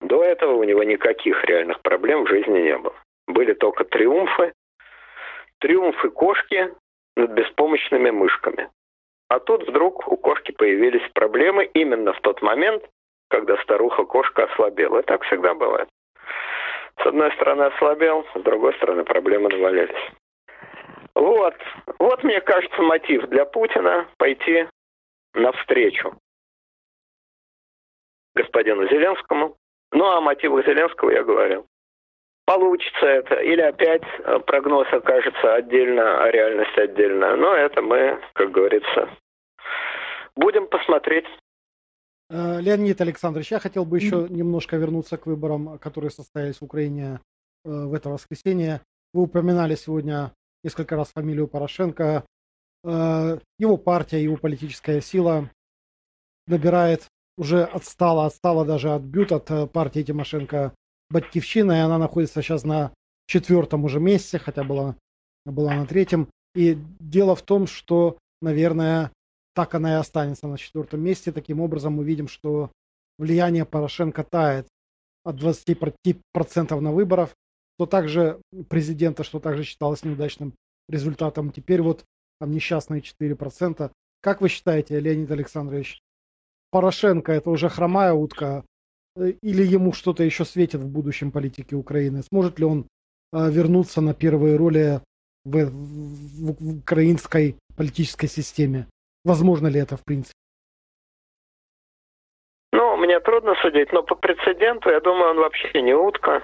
[0.00, 2.94] до этого у него никаких реальных проблем в жизни не было.
[3.26, 4.52] Были только триумфы.
[5.60, 6.74] Триумфы кошки
[7.16, 8.68] над беспомощными мышками.
[9.28, 12.84] А тут вдруг у кошки появились проблемы именно в тот момент,
[13.30, 14.98] когда старуха-кошка ослабела.
[14.98, 15.88] И так всегда бывает.
[17.02, 20.12] С одной стороны ослабел, с другой стороны проблемы навалились.
[21.14, 21.54] Вот,
[21.98, 24.66] вот мне кажется мотив для Путина пойти
[25.34, 26.16] навстречу
[28.34, 29.56] господину Зеленскому.
[29.92, 31.66] Ну, а мотивах Зеленского я говорил.
[32.44, 37.36] Получится это, или опять э, прогноз окажется отдельно, а реальность отдельно.
[37.36, 39.10] Но это мы, как говорится,
[40.34, 41.26] будем посмотреть.
[42.30, 47.20] Э, Леонид Александрович, я хотел бы еще немножко вернуться к выборам, которые состоялись в Украине
[47.64, 48.80] э, в это воскресенье.
[49.12, 50.32] Вы упоминали сегодня
[50.62, 52.24] несколько раз фамилию Порошенко.
[52.84, 55.50] Э, его партия, его политическая сила
[56.46, 57.06] набирает,
[57.36, 60.74] уже отстала, отстала даже от бют от э, партии Тимошенко
[61.10, 62.92] Батькивщина, и она находится сейчас на
[63.26, 64.96] четвертом уже месте, хотя была,
[65.44, 66.28] была на третьем.
[66.54, 69.10] И дело в том, что, наверное,
[69.54, 71.32] так она и останется на четвертом месте.
[71.32, 72.70] Таким образом, мы видим, что
[73.18, 74.66] влияние Порошенко тает
[75.24, 77.34] от 20% на выборов
[77.82, 80.54] что также президента, что также считалось неудачным
[80.88, 81.50] результатом.
[81.50, 82.04] Теперь вот
[82.38, 83.90] там несчастные 4%.
[84.20, 85.98] Как вы считаете, Леонид Александрович,
[86.70, 88.64] Порошенко это уже хромая утка
[89.16, 92.22] э, или ему что-то еще светит в будущем политике Украины?
[92.22, 92.86] Сможет ли он
[93.32, 95.00] э, вернуться на первые роли
[95.44, 98.86] в, в, в украинской политической системе?
[99.24, 100.38] Возможно ли это в принципе?
[102.72, 106.42] Ну, мне трудно судить, но по прецеденту, я думаю, он вообще не утка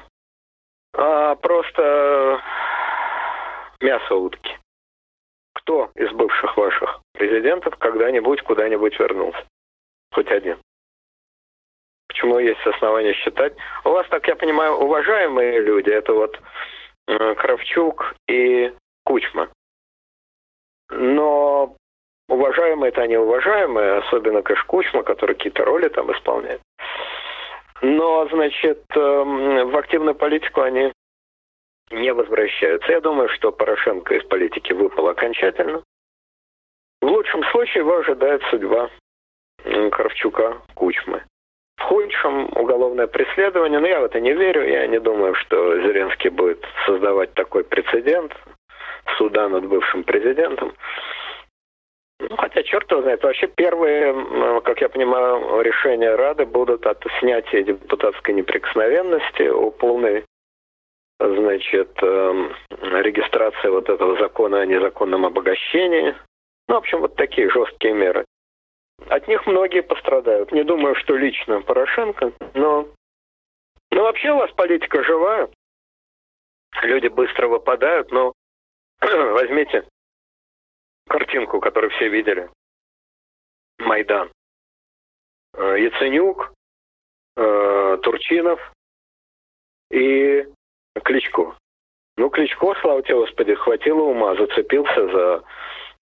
[0.98, 2.42] а, просто
[3.80, 4.58] мясо утки.
[5.54, 9.46] Кто из бывших ваших президентов когда-нибудь куда-нибудь вернулся?
[10.12, 10.58] Хоть один.
[12.08, 13.54] Почему есть основания считать?
[13.84, 16.40] У вас, так я понимаю, уважаемые люди, это вот
[17.06, 18.72] э, Кравчук и
[19.04, 19.48] Кучма.
[20.90, 21.76] Но
[22.28, 24.64] уважаемые это они уважаемые, особенно Кэш
[25.04, 26.60] который какие-то роли там исполняет.
[27.80, 30.92] Но, значит, эм, в активную политику они
[31.90, 32.90] не возвращаются.
[32.90, 35.82] Я думаю, что Порошенко из политики выпал окончательно.
[37.00, 38.90] В лучшем случае его ожидает судьба
[39.92, 41.22] Кравчука, Кучмы.
[41.76, 44.68] В худшем уголовное преследование, но я в это не верю.
[44.68, 48.34] Я не думаю, что Зеленский будет создавать такой прецедент
[49.16, 50.74] суда над бывшим президентом.
[52.20, 57.62] Ну, хотя, черт его знает, вообще первые, как я понимаю, решения Рады будут от снятия
[57.62, 60.24] депутатской неприкосновенности о полной
[61.20, 62.48] значит, э,
[63.02, 66.14] регистрации вот этого закона о незаконном обогащении.
[66.68, 68.24] Ну, в общем, вот такие жесткие меры.
[69.08, 70.52] От них многие пострадают.
[70.52, 72.88] Не думаю, что лично Порошенко, но...
[73.90, 75.48] Ну, вообще у вас политика живая.
[76.82, 78.32] Люди быстро выпадают, но
[79.00, 79.84] возьмите
[81.08, 82.48] картинку, которую все видели.
[83.78, 84.30] Майдан.
[85.54, 86.52] Э, Яценюк,
[87.36, 88.60] э, Турчинов
[89.90, 90.46] и
[91.04, 91.56] Кличко.
[92.16, 95.44] Ну, Кличко, слава тебе, Господи, хватило ума, зацепился за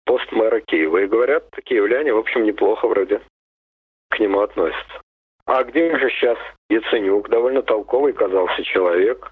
[0.04, 0.98] пост мэра Киева.
[0.98, 3.20] И говорят, киевляне, в общем, неплохо вроде
[4.10, 5.00] к нему относятся.
[5.44, 6.38] А где же сейчас
[6.68, 7.28] Яценюк?
[7.28, 9.30] Довольно толковый казался человек.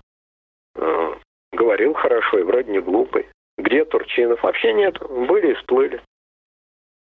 [0.77, 1.15] Э,
[1.53, 3.29] говорил хорошо и вроде не глупый.
[3.59, 4.43] Где Турчинов?
[4.43, 4.99] Вообще нет.
[5.01, 6.01] Были и всплыли.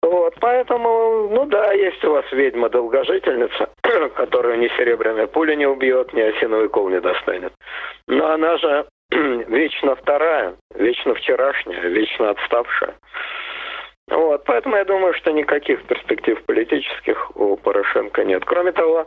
[0.02, 3.70] Вот, поэтому, ну да, есть у вас ведьма-долгожительница,
[4.14, 7.52] которую ни серебряная пуля не убьет, ни осиновый кол не достанет.
[8.06, 12.94] Но она же вечно вторая, вечно вчерашняя, вечно отставшая.
[14.09, 18.44] Вот, поэтому я думаю, что никаких перспектив политических у Порошенко нет.
[18.44, 19.06] Кроме того,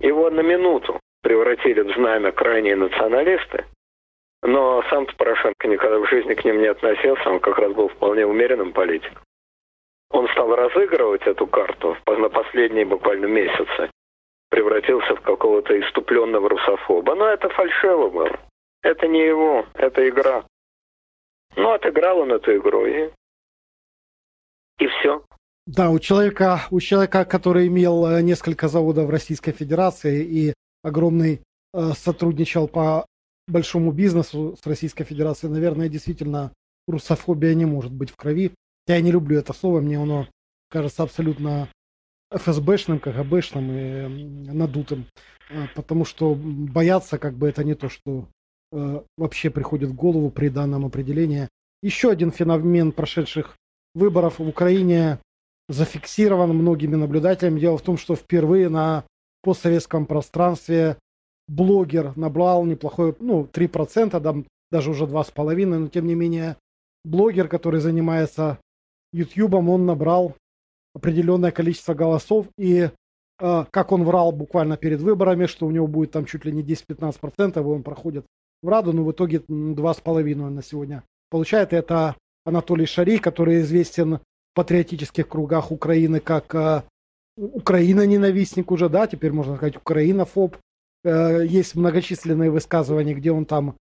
[0.00, 3.66] его на минуту превратили в знамя крайние националисты,
[4.42, 8.26] но сам Порошенко никогда в жизни к ним не относился, он как раз был вполне
[8.26, 9.22] умеренным политиком
[10.12, 13.90] он стал разыгрывать эту карту на последние буквально месяцы,
[14.50, 17.14] превратился в какого-то иступленного русофоба.
[17.14, 18.30] Но это фальшиво было.
[18.82, 20.44] Это не его, это игра.
[21.56, 23.10] Ну, отыграл он эту игру, и,
[24.78, 25.22] и все.
[25.66, 31.42] Да, у человека, у человека, который имел э, несколько заводов в Российской Федерации и огромный
[31.74, 33.06] э, сотрудничал по
[33.48, 36.52] большому бизнесу с Российской Федерацией, наверное, действительно
[36.86, 38.52] русофобия не может быть в крови.
[38.86, 40.26] Я не люблю это слово, мне оно
[40.68, 41.68] кажется абсолютно
[42.32, 45.06] ФСБшным, КГБшным и надутым,
[45.50, 48.26] а, потому что бояться как бы это не то, что
[48.72, 51.48] э, вообще приходит в голову при данном определении.
[51.82, 53.56] Еще один феномен прошедших
[53.94, 55.18] выборов в Украине
[55.68, 57.60] зафиксирован многими наблюдателями.
[57.60, 59.04] Дело в том, что впервые на
[59.42, 60.96] постсоветском пространстве
[61.48, 64.34] блогер набрал неплохое, ну, 3%, да,
[64.70, 66.56] даже уже 2,5%, но тем не менее
[67.04, 68.58] блогер, который занимается
[69.12, 70.34] Ютьюбом он набрал
[70.94, 72.90] определенное количество голосов, и
[73.40, 76.62] э, как он врал буквально перед выборами, что у него будет там чуть ли не
[76.62, 78.26] 10-15%, и он проходит
[78.62, 81.72] в Раду, но в итоге 2,5% на сегодня получает.
[81.72, 84.20] Это Анатолий Шари, который известен в
[84.54, 86.82] патриотических кругах Украины как э,
[87.36, 90.56] Украина-ненавистник уже, да, теперь можно сказать Украинофоб.
[91.04, 93.76] Э, есть многочисленные высказывания, где он там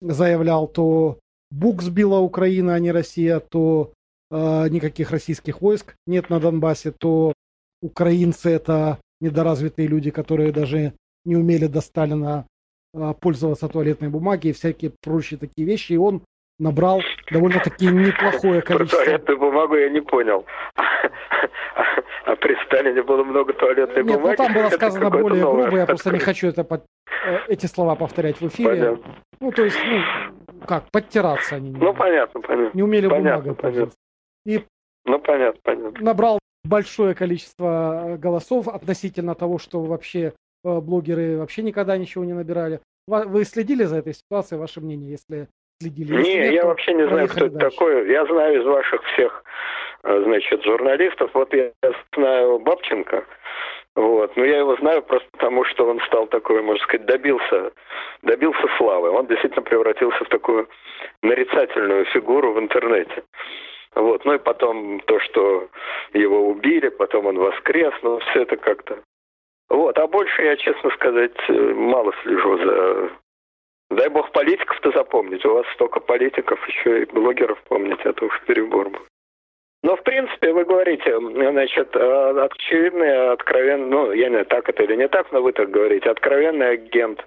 [0.00, 1.18] заявлял, то
[1.50, 3.92] Бук сбила Украина, а не Россия, то
[4.30, 7.34] э, никаких российских войск нет на Донбассе, то
[7.82, 10.94] украинцы это недоразвитые люди, которые даже
[11.24, 12.46] не умели до Сталина
[12.94, 15.92] э, пользоваться туалетной бумагой и всякие прочие такие вещи.
[15.92, 16.22] И он
[16.58, 18.96] набрал довольно-таки неплохое количество.
[18.98, 20.46] Про туалетную бумагу я не понял.
[22.24, 24.30] А при Сталине было много туалетной Нет, бумаги?
[24.30, 26.84] Нет, ну там было сказано более грубо, я просто не хочу это под,
[27.26, 28.68] э, эти слова повторять в эфире.
[28.68, 29.14] Понятно.
[29.40, 31.72] Ну, то есть, ну, как, подтираться они.
[31.72, 32.76] Ну, понятно, понятно.
[32.76, 33.92] Не умели понятно, бумагой понятно.
[34.46, 34.64] И
[35.04, 36.00] ну, понятно, понятно.
[36.00, 40.32] набрал большое количество э, голосов относительно того, что вообще
[40.64, 42.80] э, блогеры вообще никогда ничего не набирали.
[43.08, 45.48] Вы следили за этой ситуацией, ваше мнение, если
[45.82, 46.16] следили?
[46.16, 48.10] Если не, нет, я вообще не знаю, кто это такой.
[48.10, 49.44] Я знаю из ваших всех,
[50.04, 51.30] э, значит, журналистов.
[51.34, 51.72] Вот я
[52.14, 53.24] знаю Бабченко.
[53.94, 54.36] Вот.
[54.36, 57.72] Но я его знаю просто потому, что он стал такой, можно сказать, добился,
[58.22, 59.10] добился славы.
[59.10, 60.68] Он действительно превратился в такую
[61.22, 63.22] нарицательную фигуру в интернете.
[63.94, 64.24] Вот.
[64.24, 65.68] Ну и потом то, что
[66.14, 68.98] его убили, потом он воскрес, ну все это как-то...
[69.68, 69.98] Вот.
[69.98, 73.10] А больше я, честно сказать, мало слежу за...
[73.96, 75.44] Дай бог политиков-то запомнить.
[75.44, 79.00] У вас столько политиков, еще и блогеров помнить, это уж перебор был.
[79.82, 84.94] Но, в принципе, вы говорите, значит, очевидный, откровенный, ну, я не знаю, так это или
[84.94, 87.24] не так, но вы так говорите, откровенный агент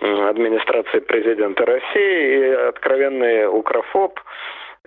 [0.00, 4.20] администрации президента России и откровенный укрофоб,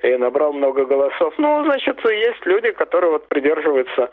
[0.03, 1.33] и набрал много голосов.
[1.37, 4.09] Ну, значит, есть люди, которые вот придерживаются э,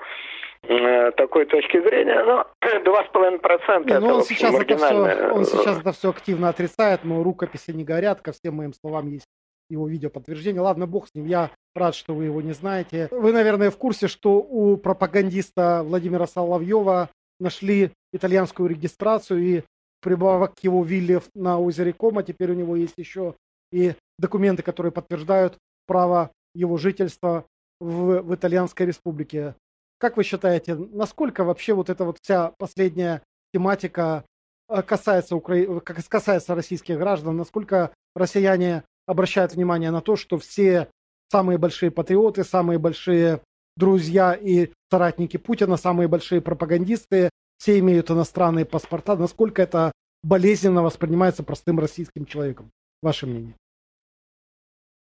[1.16, 5.78] такой точки зрения, но 2,5% не, это ну он сейчас, это все, он э, сейчас
[5.78, 9.26] это все активно отрицает, но рукописи не горят, ко всем моим словам есть
[9.70, 10.60] его видео подтверждение.
[10.62, 13.09] Ладно, бог с ним, я рад, что вы его не знаете.
[13.10, 19.62] Вы, наверное, в курсе, что у пропагандиста Владимира Соловьева нашли итальянскую регистрацию и
[20.01, 22.22] прибавок к его вилле на озере Кома.
[22.22, 23.35] Теперь у него есть еще
[23.72, 27.44] и документы, которые подтверждают право его жительства
[27.80, 29.55] в, в Итальянской республике.
[29.98, 33.22] Как вы считаете, насколько вообще вот эта вот вся последняя
[33.52, 34.24] тематика
[34.68, 35.80] э, касается, Укра...
[35.80, 40.88] касается российских граждан, насколько россияне обращают внимание на то, что все
[41.30, 43.40] самые большие патриоты, самые большие
[43.76, 49.16] друзья и соратники Путина, самые большие пропагандисты, все имеют иностранные паспорта.
[49.16, 49.92] Насколько это
[50.22, 52.70] болезненно воспринимается простым российским человеком?
[53.02, 53.54] Ваше мнение?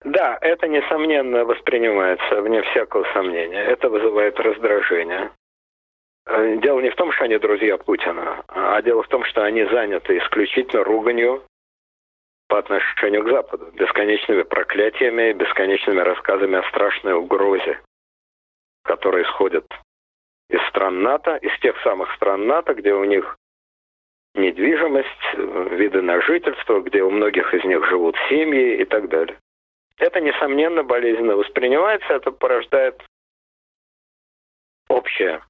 [0.03, 3.63] Да, это несомненно воспринимается, вне всякого сомнения.
[3.63, 5.31] Это вызывает раздражение.
[6.27, 9.63] Э, дело не в том, что они друзья Путина, а дело в том, что они
[9.65, 11.43] заняты исключительно руганью
[12.47, 17.79] по отношению к Западу, бесконечными проклятиями, бесконечными рассказами о страшной угрозе,
[18.83, 19.65] которая исходит
[20.49, 23.35] из стран НАТО, из тех самых стран НАТО, где у них
[24.35, 29.37] недвижимость, виды на жительство, где у многих из них живут семьи и так далее.
[29.97, 33.01] Это, несомненно, болезненно воспринимается, это порождает
[34.89, 35.41] общее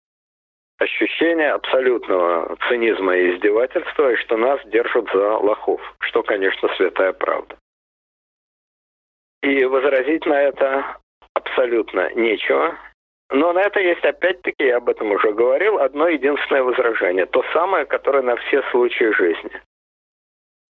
[0.77, 7.57] ощущение абсолютного цинизма и издевательства, и что нас держат за лохов, что, конечно, святая правда.
[9.41, 10.97] И возразить на это
[11.33, 12.77] абсолютно нечего.
[13.29, 17.25] Но на это есть, опять-таки, я об этом уже говорил, одно единственное возражение.
[17.25, 19.61] То самое, которое на все случаи жизни.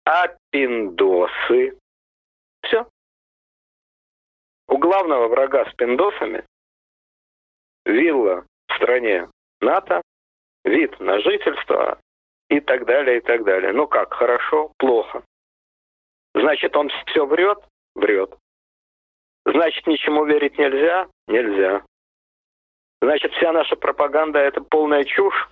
[0.06, 1.78] А пиндосы.
[2.64, 2.88] Все.
[4.68, 6.46] У главного врага с пиндосами
[7.86, 9.30] вилла в стране
[9.62, 10.02] НАТО,
[10.64, 12.00] вид на жительство
[12.50, 13.72] и так далее, и так далее.
[13.74, 15.24] Ну как, хорошо, плохо.
[16.34, 17.60] Значит, он все врет?
[17.96, 18.36] Врет.
[19.46, 21.08] Значит, ничему верить нельзя?
[21.28, 21.84] Нельзя.
[23.02, 25.50] Значит, вся наша пропаганда– это полная чушь?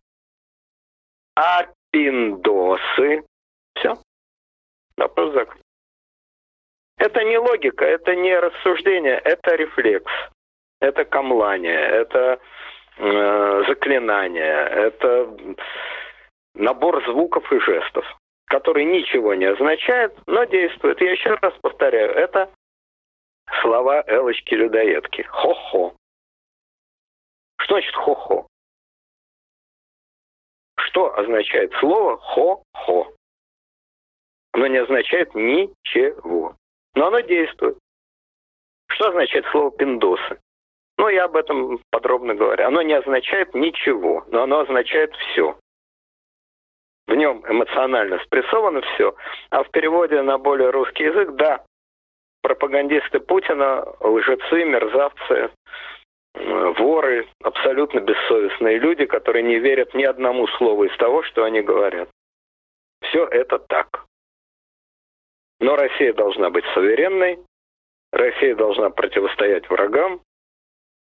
[1.36, 3.26] А пиндосы?
[3.76, 3.96] Все.
[4.98, 5.65] Вопрос закрыт.
[6.98, 10.12] Это не логика, это не рассуждение, это рефлекс,
[10.80, 12.40] это камлание, это
[12.98, 15.38] Э, заклинания, это
[16.54, 18.06] набор звуков и жестов,
[18.46, 21.02] который ничего не означает, но действует.
[21.02, 22.50] Я еще раз повторяю, это
[23.62, 25.24] слова Элочки-людоедки.
[25.24, 25.94] Хо-хо.
[27.60, 28.48] Что значит хо-хо?
[30.80, 33.14] Что означает слово хо-хо?
[34.54, 36.56] Оно не означает ничего,
[36.96, 37.78] но оно действует.
[38.88, 40.40] Что означает слово пиндосы?
[40.98, 42.66] Ну, я об этом подробно говорю.
[42.66, 45.58] Оно не означает ничего, но оно означает все.
[47.08, 49.16] В нем эмоционально спрессовано все,
[49.52, 51.64] а в переводе на более русский язык, да,
[52.42, 55.52] пропагандисты Путина, лжецы, мерзавцы,
[56.34, 62.10] воры, абсолютно бессовестные люди, которые не верят ни одному слову из того, что они говорят.
[63.02, 64.06] Все это так.
[65.60, 67.40] Но Россия должна быть суверенной,
[68.12, 70.22] Россия должна противостоять врагам,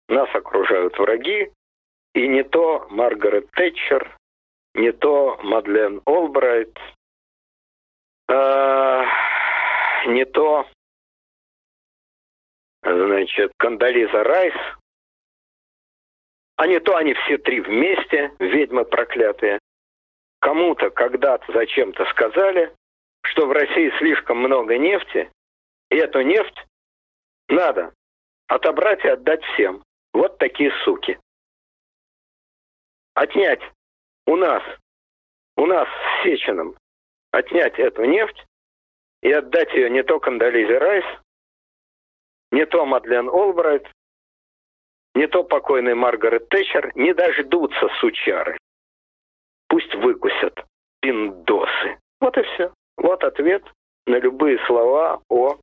[0.10, 1.52] нас окружают враги,
[2.14, 4.16] и не то Маргарет Тэтчер,
[4.76, 6.78] не то Мадлен Олбрайт,
[8.30, 9.04] э,
[10.08, 10.68] не то,
[12.84, 14.54] значит, Кандализа Райс,
[16.58, 19.60] а не то они все три вместе, ведьмы проклятые.
[20.40, 22.74] Кому-то когда-то зачем-то сказали,
[23.34, 25.32] что в России слишком много нефти,
[25.90, 26.66] и эту нефть
[27.50, 27.92] надо
[28.48, 29.84] отобрать и отдать всем.
[30.14, 31.20] Вот такие суки.
[33.16, 33.62] Отнять
[34.28, 34.62] у нас,
[35.58, 36.78] у нас с Сеченым,
[37.32, 38.46] отнять эту нефть
[39.24, 41.06] и отдать ее не то Кандализе Райс,
[42.52, 43.88] не то Мадлен Олбрайт,
[45.16, 48.58] не то покойный Маргарет Тэтчер не дождутся сучары.
[49.70, 50.64] Пусть выкусят
[51.02, 51.98] пиндосы.
[52.20, 52.72] Вот и все.
[52.98, 53.64] Вот ответ
[54.06, 55.58] на любые слова о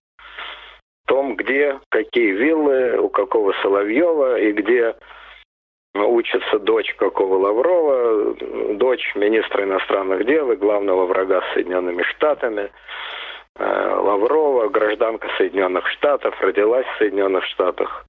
[1.06, 4.94] том, где какие виллы, у какого Соловьева и где
[5.94, 8.34] учится дочь какого Лаврова,
[8.74, 12.70] дочь министра иностранных дел и главного врага с Соединенными Штатами.
[13.56, 18.06] Э, Лаврова, гражданка Соединенных Штатов, родилась в Соединенных Штатах,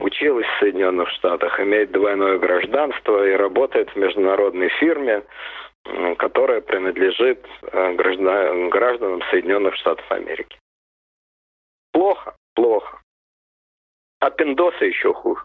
[0.00, 5.22] училась в Соединенных Штатах, имеет двойное гражданство и работает в международной фирме,
[6.18, 10.58] которая принадлежит э, гражданам Соединенных Штатов Америки.
[11.92, 13.00] Плохо, плохо.
[14.20, 15.42] А пиндосы еще хуже.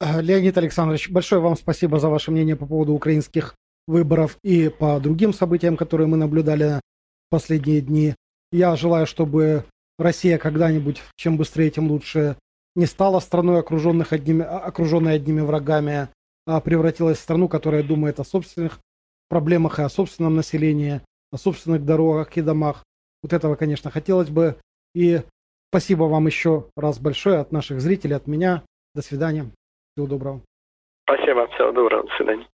[0.00, 3.54] Э, Леонид Александрович, большое вам спасибо за ваше мнение по поводу украинских
[3.86, 6.80] выборов и по другим событиям, которые мы наблюдали
[7.26, 8.14] в последние дни.
[8.52, 9.64] Я желаю, чтобы
[9.98, 12.36] Россия когда-нибудь, чем быстрее, тем лучше,
[12.74, 16.08] не стала страной, окруженных одними, окруженной одними врагами,
[16.58, 18.80] превратилась в страну, которая думает о собственных
[19.28, 21.00] проблемах и о собственном населении,
[21.30, 22.84] о собственных дорогах и домах.
[23.22, 24.56] Вот этого, конечно, хотелось бы.
[24.94, 25.20] И
[25.70, 28.64] спасибо вам еще раз большое от наших зрителей, от меня.
[28.94, 29.50] До свидания.
[29.92, 30.40] Всего доброго.
[31.04, 31.46] Спасибо.
[31.48, 32.02] Всего доброго.
[32.08, 32.49] До свидания.